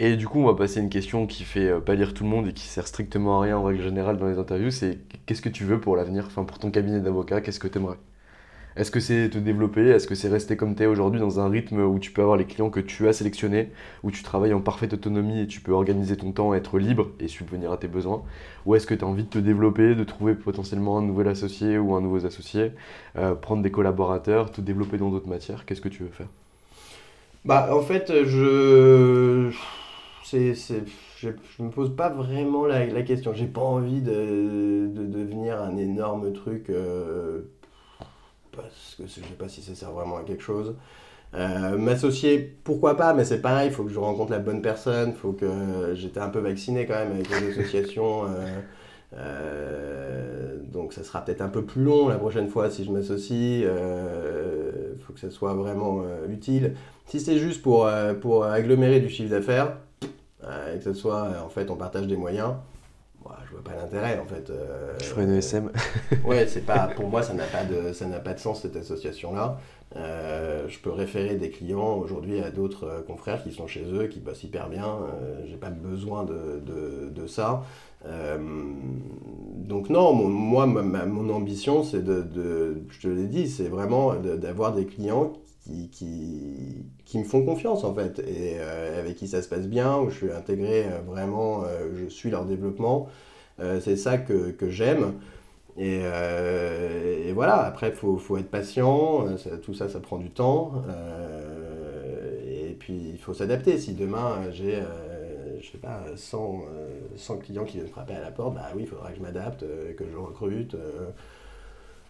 [0.00, 2.24] Et du coup, on va passer à une question qui fait euh, pas lire tout
[2.24, 4.70] le monde et qui sert strictement à rien en règle générale dans les interviews.
[4.70, 6.24] C'est qu'est-ce que tu veux pour l'avenir?
[6.26, 7.98] Enfin, pour ton cabinet d'avocat, qu'est-ce que tu aimerais
[8.76, 9.88] Est-ce que c'est te développer?
[9.88, 12.36] Est-ce que c'est rester comme tu es aujourd'hui dans un rythme où tu peux avoir
[12.36, 13.72] les clients que tu as sélectionnés,
[14.04, 17.28] où tu travailles en parfaite autonomie et tu peux organiser ton temps, être libre et
[17.28, 18.24] subvenir à tes besoins?
[18.66, 21.78] Ou est-ce que tu as envie de te développer, de trouver potentiellement un nouvel associé
[21.78, 22.72] ou un nouveau associé,
[23.16, 25.66] euh, prendre des collaborateurs, te développer dans d'autres matières?
[25.66, 26.28] Qu'est-ce que tu veux faire?
[27.44, 29.50] Bah, en fait, je.
[30.24, 30.54] C'est,
[31.16, 31.28] Je,
[31.62, 33.34] me pose pas vraiment la, la question.
[33.34, 36.70] J'ai pas envie de, de, devenir un énorme truc.
[36.70, 37.42] Euh,
[38.52, 40.76] parce que je sais pas si ça sert vraiment à quelque chose.
[41.34, 45.12] Euh, m'associer, pourquoi pas, mais c'est pareil, il faut que je rencontre la bonne personne,
[45.14, 48.22] faut que j'étais un peu vacciné quand même avec les associations.
[49.16, 53.64] Euh, donc ça sera peut-être un peu plus long la prochaine fois si je m'associe.
[53.64, 56.74] Il faut que ça soit vraiment utile.
[57.06, 57.88] Si c'est juste pour,
[58.20, 59.76] pour agglomérer du chiffre d'affaires,
[60.42, 62.54] et que ce soit en fait on partage des moyens,
[63.22, 64.52] moi, je vois pas l'intérêt en fait.
[65.00, 65.70] je ferai une ESM.
[66.24, 69.34] ouais, c'est pas pour moi ça n'a pas de ça pas de sens cette association
[69.34, 69.58] là.
[69.94, 74.42] je peux référer des clients aujourd'hui à d'autres confrères qui sont chez eux, qui bossent
[74.42, 74.98] hyper bien.
[75.46, 77.64] J'ai pas besoin de, de, de ça.
[78.06, 78.38] Euh,
[79.56, 84.84] donc non, moi, mon ambition, c'est de, je te l'ai dit, c'est vraiment d'avoir des
[84.84, 85.32] clients
[85.64, 85.88] qui,
[87.04, 90.10] qui, me font confiance en fait, et euh, avec qui ça se passe bien, où
[90.10, 91.64] je suis intégré euh, vraiment,
[91.96, 93.08] je suis leur développement.
[93.80, 95.14] c'est ça que, que j'aime.
[95.76, 96.02] Et,
[97.34, 99.26] voilà, après, il faut, faut, être patient,
[99.62, 100.84] tout ça, ça prend du temps.
[102.46, 103.78] et puis, il faut s'adapter.
[103.78, 104.82] Si demain, j'ai
[105.64, 106.64] je sais pas, 100,
[107.16, 109.22] 100, euh, clients qui viennent frapper à la porte, bah oui, il faudra que je
[109.22, 110.76] m'adapte, euh, que je recrute.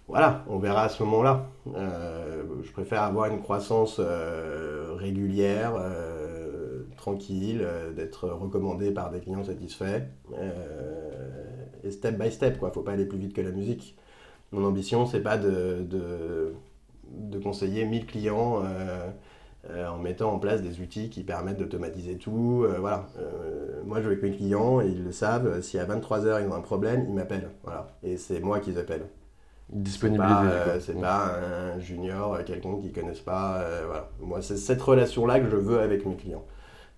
[0.04, 1.46] Euh, voilà, on verra à ce moment-là.
[1.66, 4.00] je préfère avoir une croissance
[4.98, 5.72] régulière,
[6.96, 10.02] tranquille, d'être recommandé par des clients satisfaits.
[11.82, 12.70] et step by step, quoi.
[12.70, 13.96] Faut pas aller plus vite que la musique.
[14.52, 16.54] Mon ambition, c'est pas de,
[17.42, 18.62] conseiller 1000 clients
[19.70, 22.64] euh, en mettant en place des outils qui permettent d'automatiser tout.
[22.64, 23.06] Euh, voilà.
[23.18, 25.62] Euh, moi, je vais avec mes clients et ils le savent.
[25.62, 27.50] Si à 23h ils ont un problème, ils m'appellent.
[27.62, 27.86] Voilà.
[28.02, 29.06] Et c'est moi qui les appelle.
[29.70, 30.34] Disponibilité.
[30.80, 31.40] C'est pas, pas,
[31.74, 33.64] un junior, quelconque qui ne connaissent pas.
[33.86, 34.10] voilà.
[34.20, 36.44] Moi, c'est cette relation-là que je veux avec mes clients.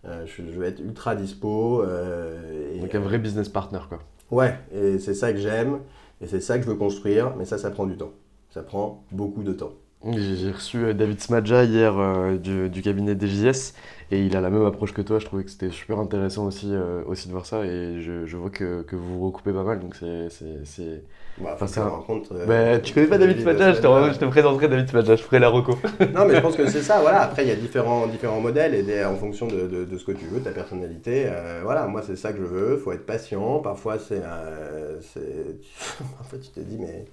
[0.04, 1.84] Je, je, veux être ultra dispo.
[1.84, 4.00] Et, Donc un vrai business partner, quoi.
[4.30, 5.78] Ouais, et c'est ça que j'aime.
[6.20, 7.34] Et c'est ça que je veux construire.
[7.36, 8.12] Mais ça, ça prend du temps.
[8.50, 9.72] Ça prend beaucoup de temps.
[10.04, 13.74] J'ai reçu euh, David Smadja hier euh, du, cabinet DJS
[14.10, 15.18] et il a la même approche que toi.
[15.18, 18.50] Je trouvais que c'était super intéressant aussi, euh, aussi de voir ça et je, vois
[18.50, 19.80] que, que, vous vous recoupez pas mal.
[19.80, 21.02] Donc c'est.
[21.38, 25.22] Bah, enfin, rencontre, bah, tu connais pas David Smadja je, te, présenterai David Smadja, je
[25.22, 25.72] ferai la reco.
[26.14, 27.00] non, mais je pense que c'est ça.
[27.00, 27.22] Voilà.
[27.22, 30.24] Après, il y a différents, différents modèles et en fonction de, de, ce que tu
[30.24, 31.28] veux, ta personnalité.
[31.62, 32.76] voilà, moi, c'est ça que je veux.
[32.78, 33.58] Il faut être patient.
[33.58, 34.20] Parfois, c'est.
[34.20, 37.04] en fait, tu te dis, mais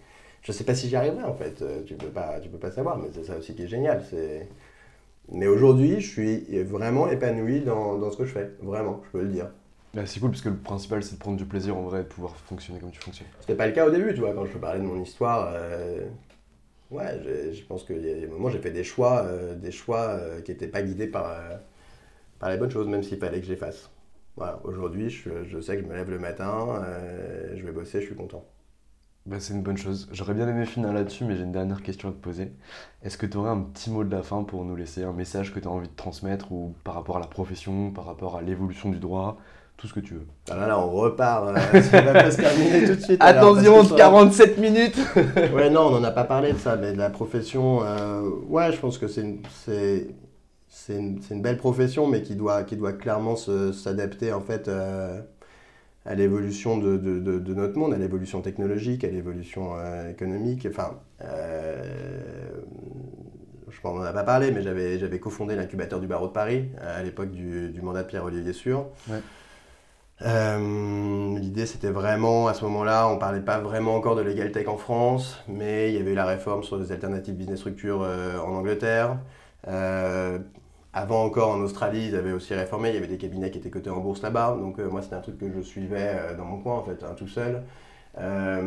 [0.44, 1.62] je sais pas si j'y arriverai en fait.
[1.62, 4.04] Euh, tu peux pas, tu peux pas savoir, mais c'est ça aussi qui est génial.
[4.10, 4.48] C'est...
[5.32, 8.52] Mais aujourd'hui, je suis vraiment épanoui dans, dans, ce que je fais.
[8.62, 9.50] Vraiment, je peux le dire.
[9.94, 12.04] Bah, c'est cool parce que le principal c'est de prendre du plaisir en vrai et
[12.04, 13.28] de pouvoir fonctionner comme tu fonctionnes.
[13.40, 15.52] C'était pas le cas au début, tu vois, quand je parlais de mon histoire.
[15.54, 16.08] Euh,
[16.90, 17.22] ouais,
[17.54, 20.52] je pense qu'il y a des moments j'ai fait des choix, euh, des choix qui
[20.52, 21.40] n'étaient pas guidés par,
[22.40, 23.92] par les bonnes choses, même s'il fallait que je les fasse.
[24.36, 26.84] Voilà, aujourd'hui, je, je, sais que je me lève le matin,
[27.54, 28.44] je vais bosser, je suis content.
[29.26, 30.10] Bah, c'est une bonne chose.
[30.12, 32.52] J'aurais bien aimé finir là-dessus, mais j'ai une dernière question à te poser.
[33.04, 35.54] Est-ce que tu aurais un petit mot de la fin pour nous laisser un message
[35.54, 38.42] que tu as envie de transmettre ou par rapport à la profession, par rapport à
[38.42, 39.38] l'évolution du droit,
[39.78, 40.28] tout ce que tu veux?
[40.52, 41.48] Ah là là, on repart.
[41.48, 43.24] Euh, ça va pas se terminer tout de suite.
[43.24, 44.98] Attention, 47 minutes
[45.54, 48.74] Ouais, non, on n'en a pas parlé de ça, mais de la profession, euh, ouais,
[48.74, 50.08] je pense que c'est une, c'est,
[50.68, 54.68] c'est une, une, belle profession, mais qui doit, qui doit clairement s'adapter en fait.
[54.68, 55.22] Euh,
[56.06, 60.68] à l'évolution de, de, de, notre monde, à l'évolution technologique, à l'évolution euh, économique.
[60.70, 61.82] Enfin, euh,
[63.70, 67.32] je m'en a pas parlé, mais j'avais cofondé l'incubateur du barreau de Paris à l'époque
[67.32, 68.88] du, du, mandat de Pierre-Olivier Sûr.
[70.22, 74.52] Euh, l'idée, c'était vraiment, à ce moment-là, on ne parlait pas vraiment encore de legal
[74.52, 78.02] tech en France, mais il y avait eu la réforme sur les alternatives business structure
[78.02, 79.18] en Angleterre.
[80.96, 83.72] Avant encore en Australie, ils avaient aussi réformé, il y avait des cabinets qui étaient
[83.72, 86.46] cotés en bourse là-bas, donc euh, moi c'était un truc que je suivais euh, dans
[86.46, 87.64] mon coin en fait, hein, tout seul.
[88.20, 88.62] Euh,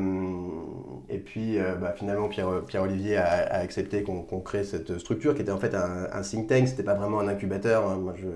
[1.08, 5.72] et puis bah, finalement Pierre-Olivier a, accepté qu'on crée cette structure qui était en fait
[5.76, 7.88] un, think tank, c'était pas vraiment un incubateur.
[7.88, 7.96] Hein.
[7.98, 8.26] Moi je,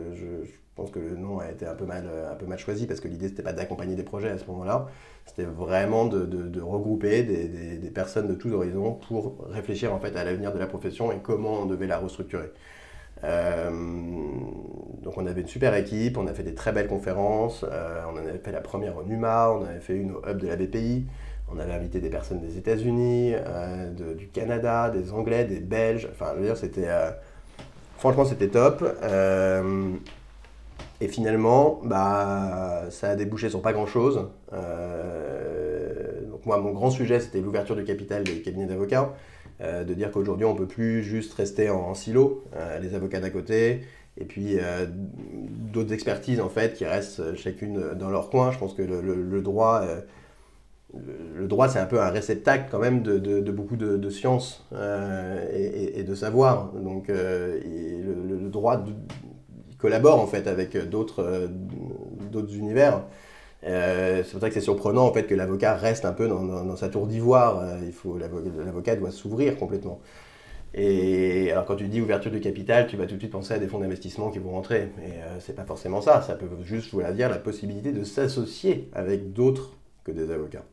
[0.76, 3.08] pense que le nom a été un peu mal, un peu mal choisi parce que
[3.08, 4.86] l'idée c'était pas d'accompagner des projets à ce moment-là,
[5.26, 10.22] c'était vraiment de, regrouper des, des, personnes de tous horizons pour réfléchir en fait à
[10.22, 12.52] l'avenir de la profession et comment on devait la restructurer.
[13.24, 13.70] Euh,
[15.02, 18.14] donc on avait une super équipe, on a fait des très belles conférences, euh, on
[18.14, 20.56] en avait fait la première au NUMA, on avait fait une au hub de la
[20.56, 21.06] BPI,
[21.52, 26.32] on avait invité des personnes des États-Unis, euh, du Canada, des Anglais, des Belges, enfin
[26.34, 26.88] je veux dire c'était...
[27.98, 28.84] franchement c'était top.
[31.00, 34.28] et finalement, bah, ça a débouché sur pas grand-chose.
[36.30, 39.12] donc moi mon grand sujet c'était l'ouverture du capital des cabinets d'avocats.
[39.62, 43.28] Euh, de dire qu'aujourd'hui on peut plus juste rester en, silo, euh, les avocats d'à
[43.28, 43.82] côté,
[44.16, 44.58] et puis
[45.72, 48.50] d'autres expertises en fait qui restent chacune dans leur coin.
[48.52, 49.82] Je pense que le, droit,
[50.92, 54.66] le, droit c'est un peu un réceptacle quand même de, beaucoup de, sciences
[55.54, 56.72] et, de savoir.
[56.72, 58.84] Donc le, droit
[59.78, 61.40] collabore en fait avec d'autres
[62.52, 63.04] univers.
[63.64, 66.76] Euh, c'est pour ça que c'est surprenant en fait que l'avocat reste un peu dans,
[66.76, 67.60] sa tour d'ivoire.
[67.60, 70.00] Euh, il faut l'avocat doit s'ouvrir complètement.
[70.72, 73.58] Et alors quand tu dis ouverture du capital, tu vas tout de suite penser à
[73.58, 74.88] des fonds d'investissement qui vont rentrer.
[74.96, 76.22] Mais euh, c'est pas forcément ça.
[76.22, 79.72] Ça peut juste vouloir dire la possibilité de s'associer avec d'autres
[80.04, 80.64] que des avocats.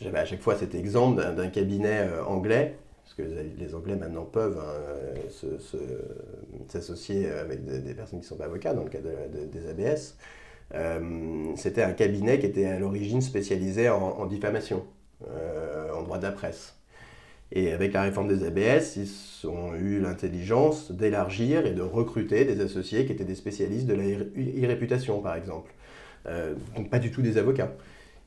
[0.00, 2.76] J'avais à chaque fois cet exemple d'un cabinet anglais
[3.18, 3.22] que
[3.58, 5.28] les Anglais maintenant peuvent hein,
[6.68, 10.16] s'associer avec des, personnes qui ne sont pas avocats dans le cas des ABS.
[10.74, 14.84] Euh, c'était un cabinet qui était à l'origine spécialisé en, diffamation,
[15.28, 16.76] euh, en droit de la presse.
[17.50, 22.60] Et avec la réforme des ABS, ils ont eu l'intelligence d'élargir et de recruter des
[22.60, 24.04] associés qui étaient des spécialistes de la
[24.36, 25.72] irréputation, par exemple.
[26.26, 27.72] Euh, donc pas du tout des avocats.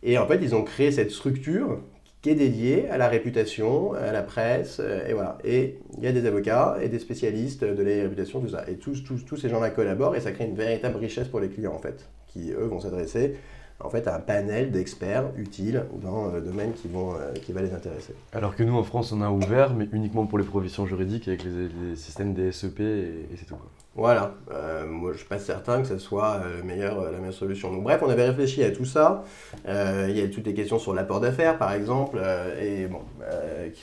[0.04, 1.80] Et en fait, ils ont créé cette structure
[2.22, 5.38] qui est dédié à la réputation, à la presse, euh, et voilà.
[5.44, 8.64] Et il y a des avocats et des spécialistes de la réputation, tout ça.
[8.68, 11.50] Et tous, tous, tous ces gens-là collaborent et ça crée une véritable richesse pour les
[11.50, 13.36] clients, en fait, qui, eux, vont s'adresser
[13.84, 17.62] en fait, à un panel d'experts utiles dans le domaine qui, vont, euh, qui va
[17.62, 18.14] les intéresser.
[18.34, 21.44] Alors que nous, en France, on a ouvert, mais uniquement pour les professions juridiques avec
[21.44, 23.56] les, systèmes des SEP et, c'est tout.
[23.94, 27.74] Voilà, euh, moi je ne suis pas certain que ce soit euh, la meilleure solution.
[27.74, 29.26] Donc bref, on avait réfléchi à tout ça.
[29.68, 32.22] Euh, il y a toutes les questions sur l'apport d'affaires par exemple.
[32.62, 33.02] et bon,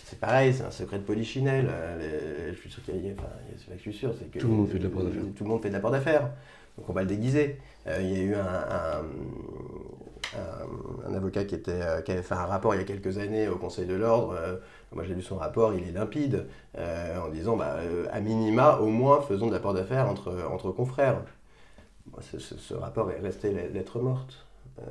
[0.07, 1.69] c'est pareil, c'est un secret de polichinelle.
[2.51, 3.29] je suis sûr qu'il y a, enfin,
[3.77, 5.23] je suis sûr, c'est que tout le monde fait de l'apport d'affaires.
[5.37, 6.31] Tout le monde fait de l'apport d'affaires.
[6.79, 7.59] Donc on va le déguiser.
[8.01, 9.05] il y a eu un, un,
[11.15, 13.87] avocat qui, était, qui avait fait un rapport il y a quelques années au Conseil
[13.87, 14.35] de l'ordre
[14.93, 18.79] moi j'ai lu son rapport, il est limpide, euh, en disant, bah, euh, à minima,
[18.79, 21.23] au moins, faisons de l'apport d'affaires entre, entre confrères.
[22.21, 24.47] ce, rapport est resté lettre morte.
[24.81, 24.83] Euh,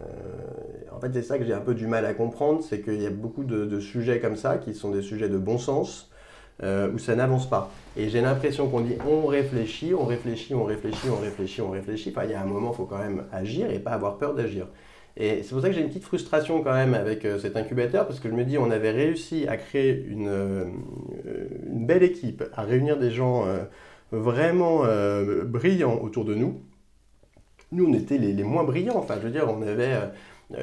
[0.95, 3.07] en fait, c'est ça que j'ai un peu du mal à comprendre, c'est qu'il y
[3.07, 6.09] a beaucoup de, sujets comme ça qui sont des sujets de bon sens,
[6.63, 7.69] où ça n'avance pas.
[7.95, 12.09] Et j'ai l'impression qu'on dit on réfléchit, on réfléchit, on réfléchit, on réfléchit, on réfléchit.
[12.15, 14.33] Enfin, il y a un moment, il faut quand même agir et pas avoir peur
[14.33, 14.65] d'agir.
[15.19, 18.05] Et c'est pour ça que j'ai une petite frustration quand même avec euh, cet incubateur,
[18.05, 20.65] parce que je me dis, on avait réussi à créer une, euh,
[21.65, 23.63] belle équipe, à réunir des gens euh,
[24.11, 24.83] vraiment
[25.45, 26.61] brillants autour de nous.
[27.71, 28.97] Nous, on était les, moins brillants.
[28.97, 29.95] Enfin, je veux dire, on avait,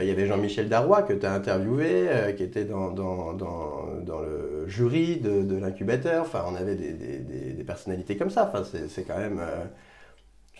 [0.01, 5.59] il y avait Jean-Michel Darrois que tu as interviewé, qui était dans, le jury de,
[5.59, 6.23] l'incubateur.
[6.23, 7.19] Enfin, on avait des, des,
[7.53, 8.51] des, personnalités comme ça.
[8.51, 9.41] Enfin, c'est quand même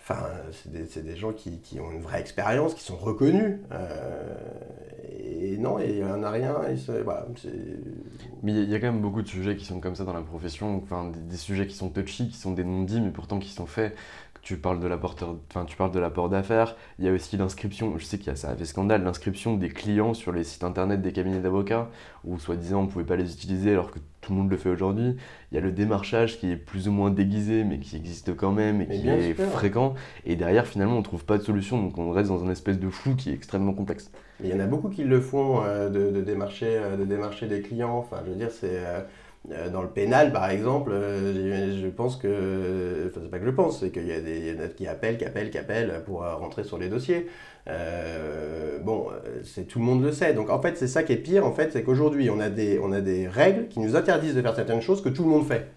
[0.07, 3.57] Enfin, c'est des, gens qui, ont une vraie expérience, qui sont reconnus.
[3.73, 4.35] Euh,
[5.19, 6.57] et non, il n'y en a rien.
[8.43, 10.21] mais il y a quand même beaucoup de sujets qui sont comme ça dans la
[10.21, 13.65] profession, enfin, des, sujets qui sont touchy, qui sont des non-dits, mais pourtant qui sont
[13.65, 13.97] faits
[14.45, 15.17] tu parles de l'apport
[15.51, 16.77] enfin, tu parles de l'apport d'affaires.
[16.99, 19.57] Il y a aussi l'inscription, je sais qu'il y a ça a fait scandale, l'inscription
[19.57, 21.89] des clients sur les sites internet des cabinets d'avocats,
[22.25, 24.69] où soi-disant on ne pouvait pas les utiliser alors que tout le monde le fait
[24.69, 25.17] aujourd'hui.
[25.51, 28.53] Il y a le démarchage qui est plus ou moins déguisé, mais qui existe quand
[28.53, 29.95] même et qui est fréquent.
[30.27, 32.79] Et derrière, finalement, on ne trouve pas de solution, donc on reste dans un espèce
[32.79, 34.11] de flou qui est extrêmement complexe.
[34.43, 37.63] Il y en a beaucoup qui le font, euh, de, démarcher, euh, de démarcher des
[37.63, 37.97] clients.
[37.97, 38.85] Enfin, je veux dire, c'est.
[38.85, 39.01] Euh,
[39.73, 43.81] dans le pénal, par exemple, euh, je pense que, enfin c'est pas que je pense,
[43.81, 46.79] c'est qu'il y a des qui appellent, qui appellent, qui appellent pour euh, rentrer sur
[46.79, 47.27] les dossiers.
[47.67, 49.09] bon,
[49.43, 50.33] c'est tout le monde le sait.
[50.33, 53.29] Donc en fait, c'est ça qui est pire, en fait, c'est qu'aujourd'hui, on a des
[53.29, 55.69] règles qui nous interdisent de faire certaines choses que tout le monde fait.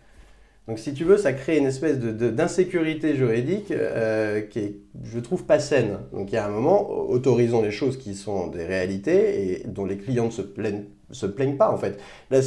[0.67, 5.59] Donc si tu veux, ça crée une espèce d'insécurité juridique qui est, je trouve, pas
[5.59, 5.99] saine.
[6.11, 9.85] Donc il y a un moment, autorisons les choses qui sont des réalités et dont
[9.85, 11.99] les clients ne se plaignent se plaignent pas en fait.
[12.29, 12.41] le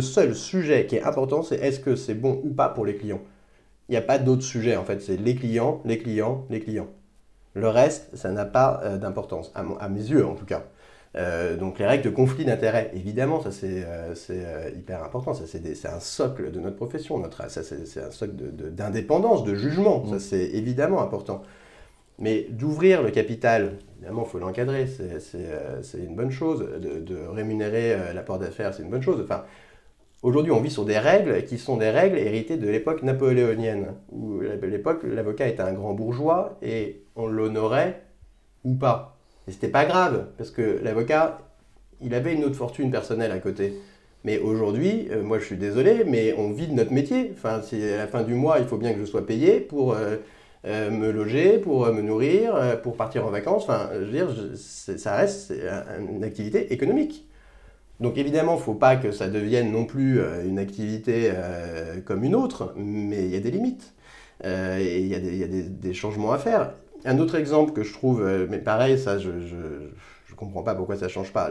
[0.00, 3.20] seul sujet qui est important, c'est est-ce que c'est bon ou pas pour les clients.
[3.88, 6.88] Il n'y a pas d'autre sujet en fait, c'est les clients, les clients, les clients.
[7.54, 10.64] Le reste, ça n'a pas euh, d'importance, à, mes yeux en tout cas.
[11.16, 15.86] Euh, donc les règles de conflit d'intérêts, évidemment, ça c'est euh, hyper important, ça c'est
[15.86, 20.16] un socle de notre profession, notre, ça c'est un socle d'indépendance, de, de, jugement, ça
[20.16, 20.20] mmh.
[20.20, 21.42] c'est évidemment important.
[22.18, 26.60] Mais d'ouvrir le capital, évidemment, il faut l'encadrer, c'est euh, une bonne chose.
[26.60, 29.20] De, rémunérer euh, l'apport d'affaires, c'est une bonne chose.
[29.22, 29.44] Enfin,
[30.22, 34.40] Aujourd'hui, on vit sur des règles qui sont des règles héritées de l'époque napoléonienne, où
[34.40, 38.04] à l'époque, l'avocat était un grand bourgeois et on l'honorait
[38.64, 39.13] ou pas.
[39.48, 41.38] Et c'était pas grave, parce que l'avocat,
[42.00, 43.74] il avait une autre fortune personnelle à côté.
[44.24, 47.32] Mais aujourd'hui, euh, moi je suis désolé, mais on vit de notre métier.
[47.34, 49.94] Enfin, à la fin du mois, il faut bien que je sois payé pour
[50.66, 53.64] euh, me loger, pour euh, me nourrir, euh, pour partir en vacances.
[53.64, 55.52] Enfin, je veux dire, ça reste
[56.10, 57.28] une activité économique.
[58.00, 61.30] Donc évidemment, il ne faut pas que ça devienne non plus une activité
[62.04, 63.94] comme une autre, mais il y a des limites.
[64.44, 66.72] il y a, des, changements à faire.
[67.04, 71.06] Un autre exemple que je trouve, mais pareil, ça, je ne comprends pas pourquoi ça
[71.06, 71.50] ne change pas.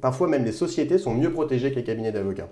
[0.00, 2.48] Parfois, même les sociétés sont mieux protégées que les cabinets d'avocats.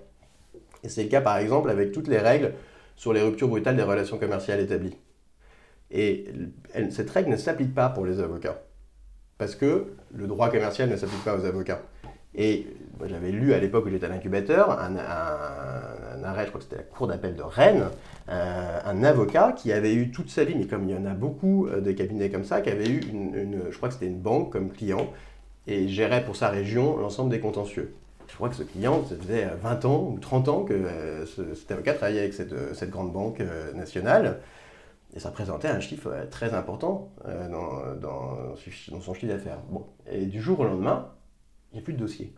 [0.83, 2.53] Et c'est le cas, par exemple, avec toutes les règles
[2.95, 4.97] sur les ruptures brutales des relations commerciales établies.
[5.89, 6.25] Et
[6.89, 8.61] cette règle ne s'applique pas pour les avocats.
[9.37, 11.81] Parce que le droit commercial ne s'applique pas aux avocats.
[12.35, 12.67] Et
[13.05, 14.95] j'avais lu à l'époque où j'étais à l'incubateur un,
[16.23, 17.89] arrêt, je crois que c'était la cour d'appel de Rennes,
[18.29, 21.13] euh, un avocat qui avait eu toute sa vie, mais comme il y en a
[21.13, 23.01] beaucoup euh, de cabinets comme ça, qui avait eu
[23.71, 25.11] je crois que c'était une banque comme client
[25.67, 27.95] et gérait pour sa région l'ensemble des contentieux.
[28.27, 31.71] Je crois que ce client, ça faisait 20 ans ou 30 ans que euh, cet
[31.71, 33.41] avocat travaillait avec cette, grande banque
[33.73, 34.39] nationale.
[35.15, 37.09] Et ça représentait un chiffre très important
[37.49, 38.55] dans, dans,
[38.99, 39.59] son chiffre d'affaires.
[39.69, 39.85] Bon.
[40.11, 41.07] Et du jour au lendemain,
[41.81, 42.33] plus de dossier.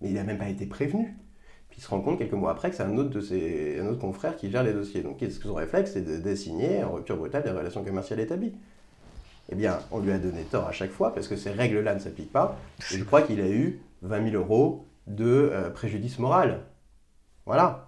[0.00, 1.16] Mais il n'a même pas été prévenu.
[1.68, 3.86] Puis il se rend compte quelques mois après que c'est un autre de ses un
[3.86, 5.02] autre confrère qui gère les dossiers.
[5.02, 8.54] Donc son réflexe C'est de désigner en rupture brutale des relations commerciales établies?
[9.48, 12.00] Eh bien, on lui a donné tort à chaque fois parce que ces règles-là ne
[12.00, 12.58] s'appliquent pas.
[12.92, 16.62] Et je crois qu'il a eu 20 000 euros de euh, préjudice moral.
[17.46, 17.85] Voilà.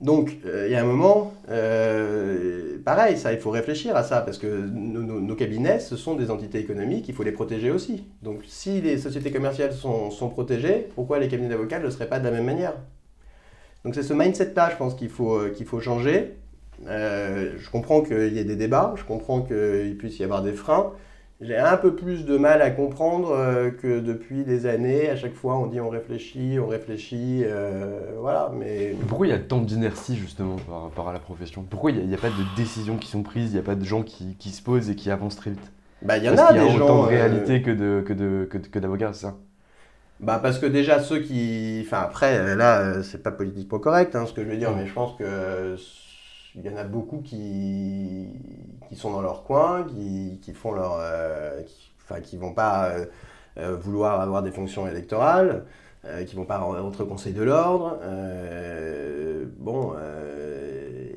[0.00, 4.22] Donc, euh, il y a un moment, euh, pareil, ça, il faut réfléchir à ça,
[4.22, 8.04] parce que nos, cabinets, ce sont des entités économiques, il faut les protéger aussi.
[8.22, 12.18] Donc, si les sociétés commerciales sont, protégées, pourquoi les cabinets d'avocats ne le seraient pas
[12.18, 12.74] de la même manière?
[13.84, 16.36] Donc, c'est ce mindset-là, je pense, qu'il faut, euh, qu'il faut changer.
[16.86, 20.92] je comprends qu'il y ait des débats, je comprends qu'il puisse y avoir des freins,
[21.40, 25.34] j'ai un peu plus de mal à comprendre euh, que depuis des années, à chaque
[25.34, 28.52] fois on dit on réfléchit, on réfléchit, euh, voilà.
[28.54, 31.64] Mais pourquoi il y a tant d'inertie justement par rapport à la profession?
[31.68, 33.84] Pourquoi il n'y a, pas de décisions qui sont prises, il n'y a pas de
[33.84, 35.72] gens qui, qui, se posent et qui avancent très vite?
[36.02, 36.66] Bah il y en a des gens.
[36.66, 39.36] Il y a autant de euh, réalité que de que de que, d'avocats, c'est ça?
[40.20, 44.34] Bah parce que déjà ceux qui, enfin après là c'est pas politiquement correct hein, ce
[44.34, 45.76] que je veux dire, mais je pense que
[46.54, 48.28] il y en a beaucoup qui,
[48.88, 51.62] qui sont dans leur coin, qui, qui font leur, euh,
[52.02, 53.06] enfin, qui vont pas euh,
[53.58, 55.64] euh, vouloir avoir des fonctions électorales,
[56.26, 57.98] qui vont pas rentrer au Conseil de l'ordre.
[59.58, 59.92] bon,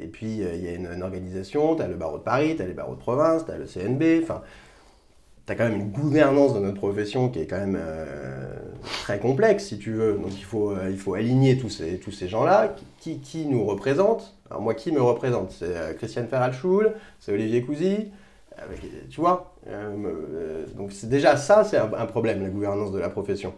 [0.01, 2.65] et puis il y a une, organisation, tu as le barreau de Paris, tu as
[2.65, 4.41] les barreaux de province, tu as le CNB, enfin,
[5.45, 7.79] tu as quand même une gouvernance dans notre profession qui est quand même
[8.83, 10.13] très complexe, si tu veux.
[10.13, 14.35] Donc il faut, il faut aligner tous ces, tous ces gens-là qui, qui nous représentent
[14.53, 15.49] alors moi, qui me représente?
[15.49, 18.11] C'est euh, Christiane Ferralschul, c'est Olivier Cousy,
[19.09, 23.55] tu vois euh, Donc déjà ça, c'est un, problème, la gouvernance de la profession.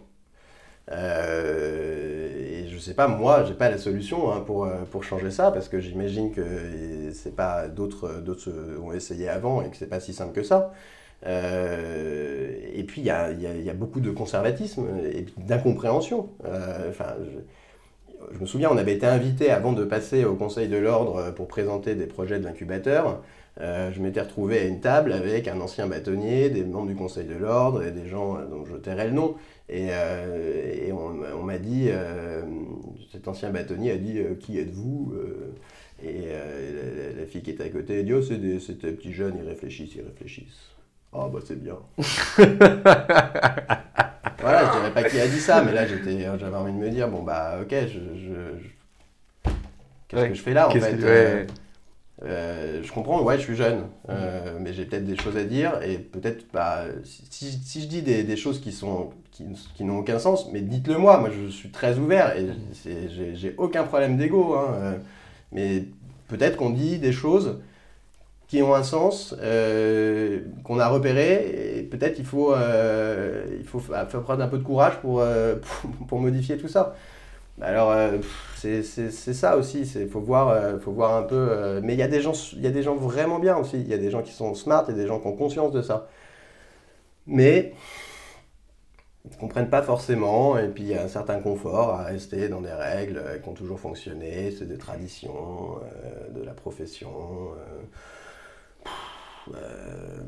[0.90, 5.50] Euh, et je sais pas, moi, j'ai pas la solution hein, pour, pour changer ça,
[5.50, 8.50] parce que j'imagine que c'est pas d'autres d'autres
[8.82, 10.72] ont essayé avant et que c'est pas si simple que ça.
[11.24, 16.28] Et puis il y a, beaucoup de conservatisme et d'incompréhension.
[16.88, 17.14] Enfin,
[18.32, 21.48] je me souviens, on avait été invité avant de passer au Conseil de l'Ordre pour
[21.48, 23.22] présenter des projets de l'incubateur.
[23.60, 27.24] Euh, je m'étais retrouvé à une table avec un ancien bâtonnier, des membres du Conseil
[27.24, 29.36] de l'Ordre et des gens dont je tairais le nom.
[29.68, 32.42] Et, euh, on, m'a dit, euh,
[33.10, 35.14] cet ancien bâtonnier a dit Qui êtes-vous?
[36.04, 36.26] Et
[37.16, 38.58] la, fille qui était à côté a dit Oh, c'est des
[38.92, 40.75] petits jeunes, ils réfléchissent, ils réfléchissent.
[41.18, 41.76] Ah, bah c'est bien.
[44.38, 46.90] voilà, je dirais pas qui a dit ça, mais là j'étais, j'avais envie de me
[46.90, 49.50] dire bon bah ok, je,
[50.08, 51.46] qu'est-ce que je fais là en fait euh,
[52.22, 55.80] euh, Je comprends, ouais, je suis jeune, euh, mais j'ai peut-être des choses à dire
[55.82, 59.44] et peut-être bah, si, si, je dis des, des, choses qui sont qui,
[59.74, 61.18] qui n'ont aucun sens, mais dites-le moi.
[61.18, 62.46] Moi, je suis très ouvert et
[63.34, 64.96] j'ai aucun problème d'ego, hein,
[65.50, 65.84] mais
[66.28, 67.58] peut-être qu'on dit des choses
[68.48, 73.80] qui ont un sens, euh, qu'on a repéré, et peut-être il faut, euh, il faut
[73.80, 75.56] faire preuve d'un peu de courage pour, euh,
[76.08, 76.94] pour, modifier tout ça.
[77.60, 77.94] Alors,
[78.56, 81.80] c'est ça aussi, il faut, voir, faut voir un peu.
[81.82, 83.98] mais il y, a des gens, il y a vraiment bien aussi, il y a
[83.98, 86.06] des gens qui sont smart et des gens qui ont conscience de ça.
[87.26, 87.72] Mais
[89.24, 92.48] ils ne comprennent pas forcément, et puis il y a un certain confort à rester
[92.50, 95.80] dans des règles qui ont toujours fonctionné, c'est des traditions
[96.34, 97.08] de la profession.
[99.54, 100.18] Euh,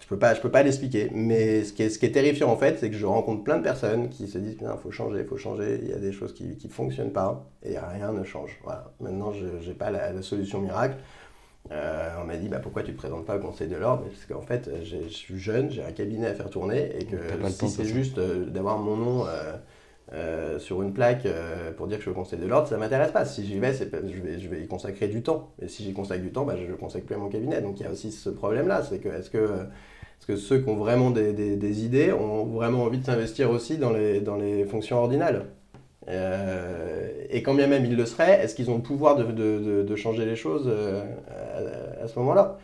[0.00, 1.10] je peux pas, je peux pas l'expliquer.
[1.12, 3.58] Mais ce qui, est, ce qui est terrifiant en fait, c'est que je rencontre plein
[3.58, 5.80] de personnes qui se disent il faut changer, il faut changer.
[5.82, 8.58] Il y a des choses qui ne fonctionnent pas et rien ne change.
[8.64, 8.92] Voilà.
[9.00, 10.96] Maintenant, je n'ai pas la, solution miracle.
[11.70, 14.04] Euh, on m'a dit bah, pourquoi tu ne te présentes pas au Conseil de l'Ordre?
[14.04, 17.18] Parce qu'en fait, je suis jeune, j'ai un cabinet à faire tourner et que
[17.50, 19.26] si c'est juste euh, d'avoir mon nom.
[20.14, 22.78] Euh, sur une plaque euh, pour dire que je suis au Conseil de l'Ordre, ça
[22.78, 23.24] m'intéresse pas.
[23.24, 25.50] Si j'y vais, je vais, je vais y consacrer du temps.
[25.60, 27.60] Et si j'y consacre du temps, bah, je ne consacre plus à mon cabinet.
[27.60, 28.82] Donc il y a aussi ce problème-là.
[28.82, 29.66] C'est que est-ce que
[30.28, 34.64] que ceux qui ont vraiment des, idées ont vraiment envie de s'investir aussi dans les,
[34.66, 35.46] fonctions ordinales?
[36.08, 40.26] Euh, et quand bien même ils le seraient, est-ce qu'ils ont le pouvoir de, changer
[40.26, 41.02] les choses euh,
[42.02, 42.58] à, ce moment-là?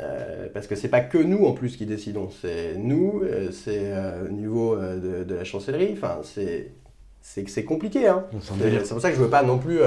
[0.00, 3.22] Euh, parce que c'est pas que nous en plus qui décidons, c'est nous,
[3.52, 3.92] c'est
[4.26, 6.72] au niveau de, de, la chancellerie, enfin c'est
[7.20, 8.06] c'est compliqué.
[8.06, 8.24] Hein.
[8.40, 9.80] C'est pour ça que je veux pas non plus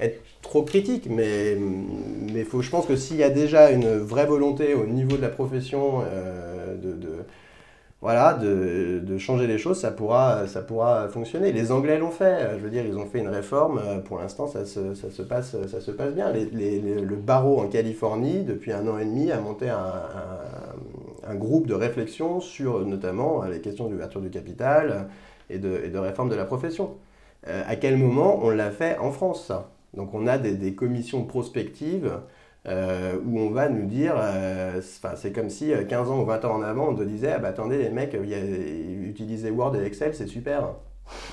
[0.00, 1.56] être trop critique, mais,
[2.32, 5.22] mais faut, je pense que s'il y a déjà une vraie volonté au niveau de
[5.22, 7.24] la profession de, de
[8.00, 11.52] voilà, de, de, changer les choses, ça pourra, ça pourra fonctionner.
[11.52, 14.64] Les Anglais l'ont fait, je veux dire, ils ont fait une réforme, pour l'instant ça
[14.64, 16.32] se, ça, se passe, ça se passe bien.
[16.32, 19.92] Le barreau en Californie, depuis un an et demi, a monté un,
[21.28, 25.08] un, groupe de réflexion sur notamment les questions d'ouverture du capital
[25.50, 26.94] et de, et de, réforme de la profession.
[27.48, 29.70] Euh, à quel moment on l'a fait en France, ça?
[29.94, 32.12] Donc on a des, des commissions prospectives
[32.66, 34.82] euh, où on va nous dire, euh,
[35.16, 37.38] c'est comme si 15 euh, ans ou 20 ans en avant, on te disait, ah
[37.38, 40.74] bah attendez les mecs, utiliser Word et Excel, c'est super.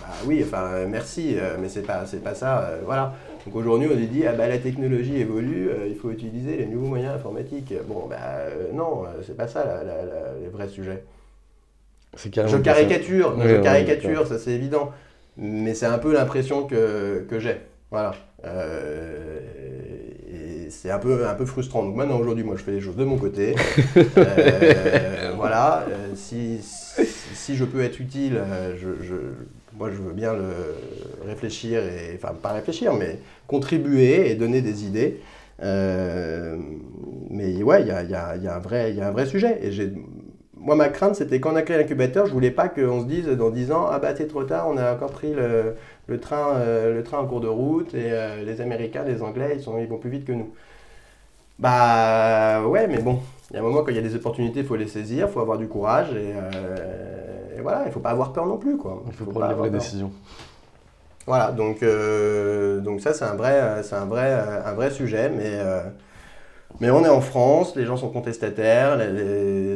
[0.02, 3.14] Bah oui, enfin merci, mais c'est pas, pas ça, voilà.
[3.46, 6.88] Donc aujourd'hui, on nous dit, ah bah la technologie évolue, il faut utiliser les nouveaux
[6.88, 7.74] moyens informatiques.
[7.88, 8.18] Bon, bah
[8.74, 9.94] non, c'est pas ça la, la,
[10.42, 11.04] les vrais sujets.
[12.16, 14.92] Je caricature, je caricature, ça c'est évident.
[15.36, 17.58] Mais c'est un peu l'impression que, que j'ai.
[17.92, 18.16] Voilà.
[20.70, 21.84] C'est un peu, un peu frustrant.
[21.84, 23.56] Donc maintenant, aujourd'hui, moi, je fais les choses de mon côté.
[24.18, 25.86] Euh, voilà.
[25.90, 29.16] Euh, si, si, je peux être utile, euh, je,
[29.78, 34.86] moi, je veux bien le réfléchir, et, enfin, pas réfléchir, mais contribuer et donner des
[34.86, 35.20] idées.
[37.30, 38.56] mais ouais, il y a, y, a, y a
[39.08, 39.60] un vrai sujet.
[39.62, 39.94] Et j'ai
[40.60, 43.28] moi, ma crainte, c'était quand on a créé l'incubateur, je voulais pas qu'on se dise
[43.28, 45.76] dans 10 ans, ah bah c'est trop tard, on a encore pris le,
[46.08, 49.54] le train, euh, le train en cours de route et euh, les Américains, les Anglais,
[49.56, 50.50] ils, sont, ils vont plus vite que nous.
[51.60, 54.60] Bah ouais, mais bon, il y a un moment quand il y a des opportunités,
[54.60, 58.12] il faut les saisir, il faut avoir du courage et, euh, voilà, il faut pas
[58.12, 58.78] avoir peur non plus.
[58.78, 59.04] Quoi.
[59.08, 60.12] Il faut, prendre les vraies décisions.
[61.26, 61.84] Voilà, donc,
[62.84, 64.32] donc ça c'est un vrai, c'est un vrai,
[64.66, 65.60] un vrai sujet, mais,
[66.80, 69.00] mais on est en France, les gens sont contestataires,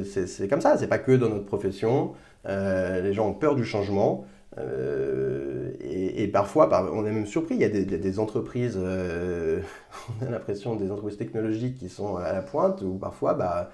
[0.06, 2.14] c'est comme ça, c'est pas que dans notre profession,
[2.46, 4.26] les gens ont peur du changement.
[4.58, 9.62] Euh, et, parfois, on est même surpris, il y a des, entreprises, euh,
[10.22, 13.72] on a l'impression des entreprises technologiques qui sont à la pointe, ou parfois, bah,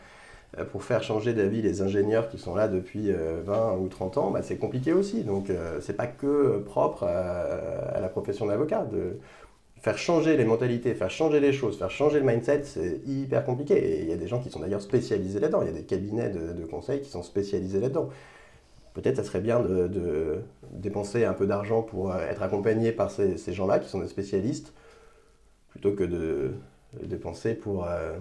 [0.72, 4.32] pour faire changer d'avis les ingénieurs qui sont là depuis 20 euh, ou 30 ans,
[4.32, 5.24] bah, c'est compliqué aussi.
[5.24, 5.52] Donc,
[5.82, 8.86] c'est pas que propre à, la profession d'avocat.
[9.82, 13.76] Faire changer les mentalités, faire changer les choses, faire changer le mindset, c'est hyper compliqué.
[13.76, 15.62] Et il y a des gens qui sont d'ailleurs spécialisés là-dedans.
[15.62, 18.10] Il y a des cabinets de, de conseil qui sont spécialisés là-dedans
[18.98, 23.38] peut-être ça serait bien de, dépenser un peu d'argent pour euh, être accompagné par ces,
[23.54, 24.74] gens-là qui sont des spécialistes,
[25.70, 26.54] plutôt que de,
[27.04, 27.86] dépenser pour...
[27.86, 28.14] Euh,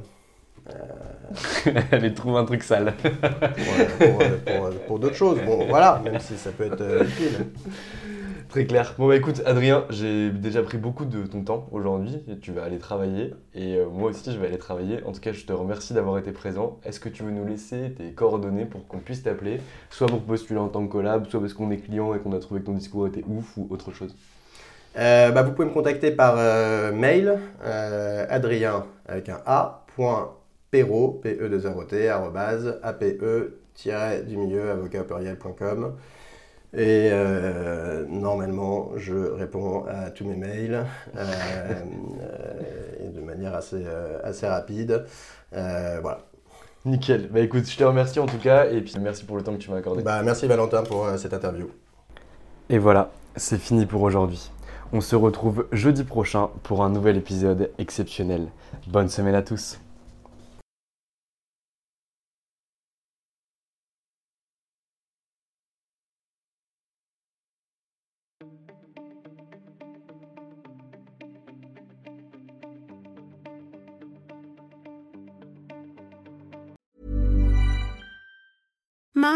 [0.69, 2.93] euh Aller trouver un truc sale.
[4.87, 5.39] pour, d'autres choses.
[5.47, 7.47] Bon, voilà, même si ça peut être utile.
[8.65, 8.95] Clair.
[8.97, 12.79] Bon bah écoute Adrien, j'ai déjà pris beaucoup de ton temps aujourd'hui tu vas aller
[12.79, 15.05] travailler et euh, moi aussi je vais aller travailler.
[15.05, 16.81] En tout cas je te remercie d'avoir été présent.
[16.83, 20.59] Est-ce que tu veux nous laisser tes coordonnées pour qu'on puisse t'appeler, soit pour postuler
[20.59, 22.73] en tant que collab, soit parce qu'on est client et qu'on a trouvé que ton
[22.73, 24.17] discours était ouf ou autre chose
[24.97, 30.33] euh, bah, Vous pouvez me contacter par euh, mail, adrien avec un a, point,
[30.71, 33.05] Perrault, p e 2 r o t ape
[34.27, 35.05] du milieu avocat
[36.73, 40.85] et euh, normalement, je réponds à tous mes mails
[41.17, 41.25] euh,
[42.21, 43.85] euh, de manière assez,
[44.23, 45.05] assez rapide.
[45.53, 46.21] voilà.
[46.85, 47.29] Nickel.
[47.33, 49.59] Bah écoute, je te remercie en tout cas et puis merci pour le temps que
[49.59, 50.05] tu m'as accordé.
[50.05, 51.69] Bah merci Valentin pour cette interview.
[52.69, 54.53] Et voilà, c'est fini pour aujourd'hui.
[54.93, 58.47] On se retrouve jeudi prochain pour un nouvel épisode exceptionnel.
[58.87, 59.81] Bonne semaine à tous.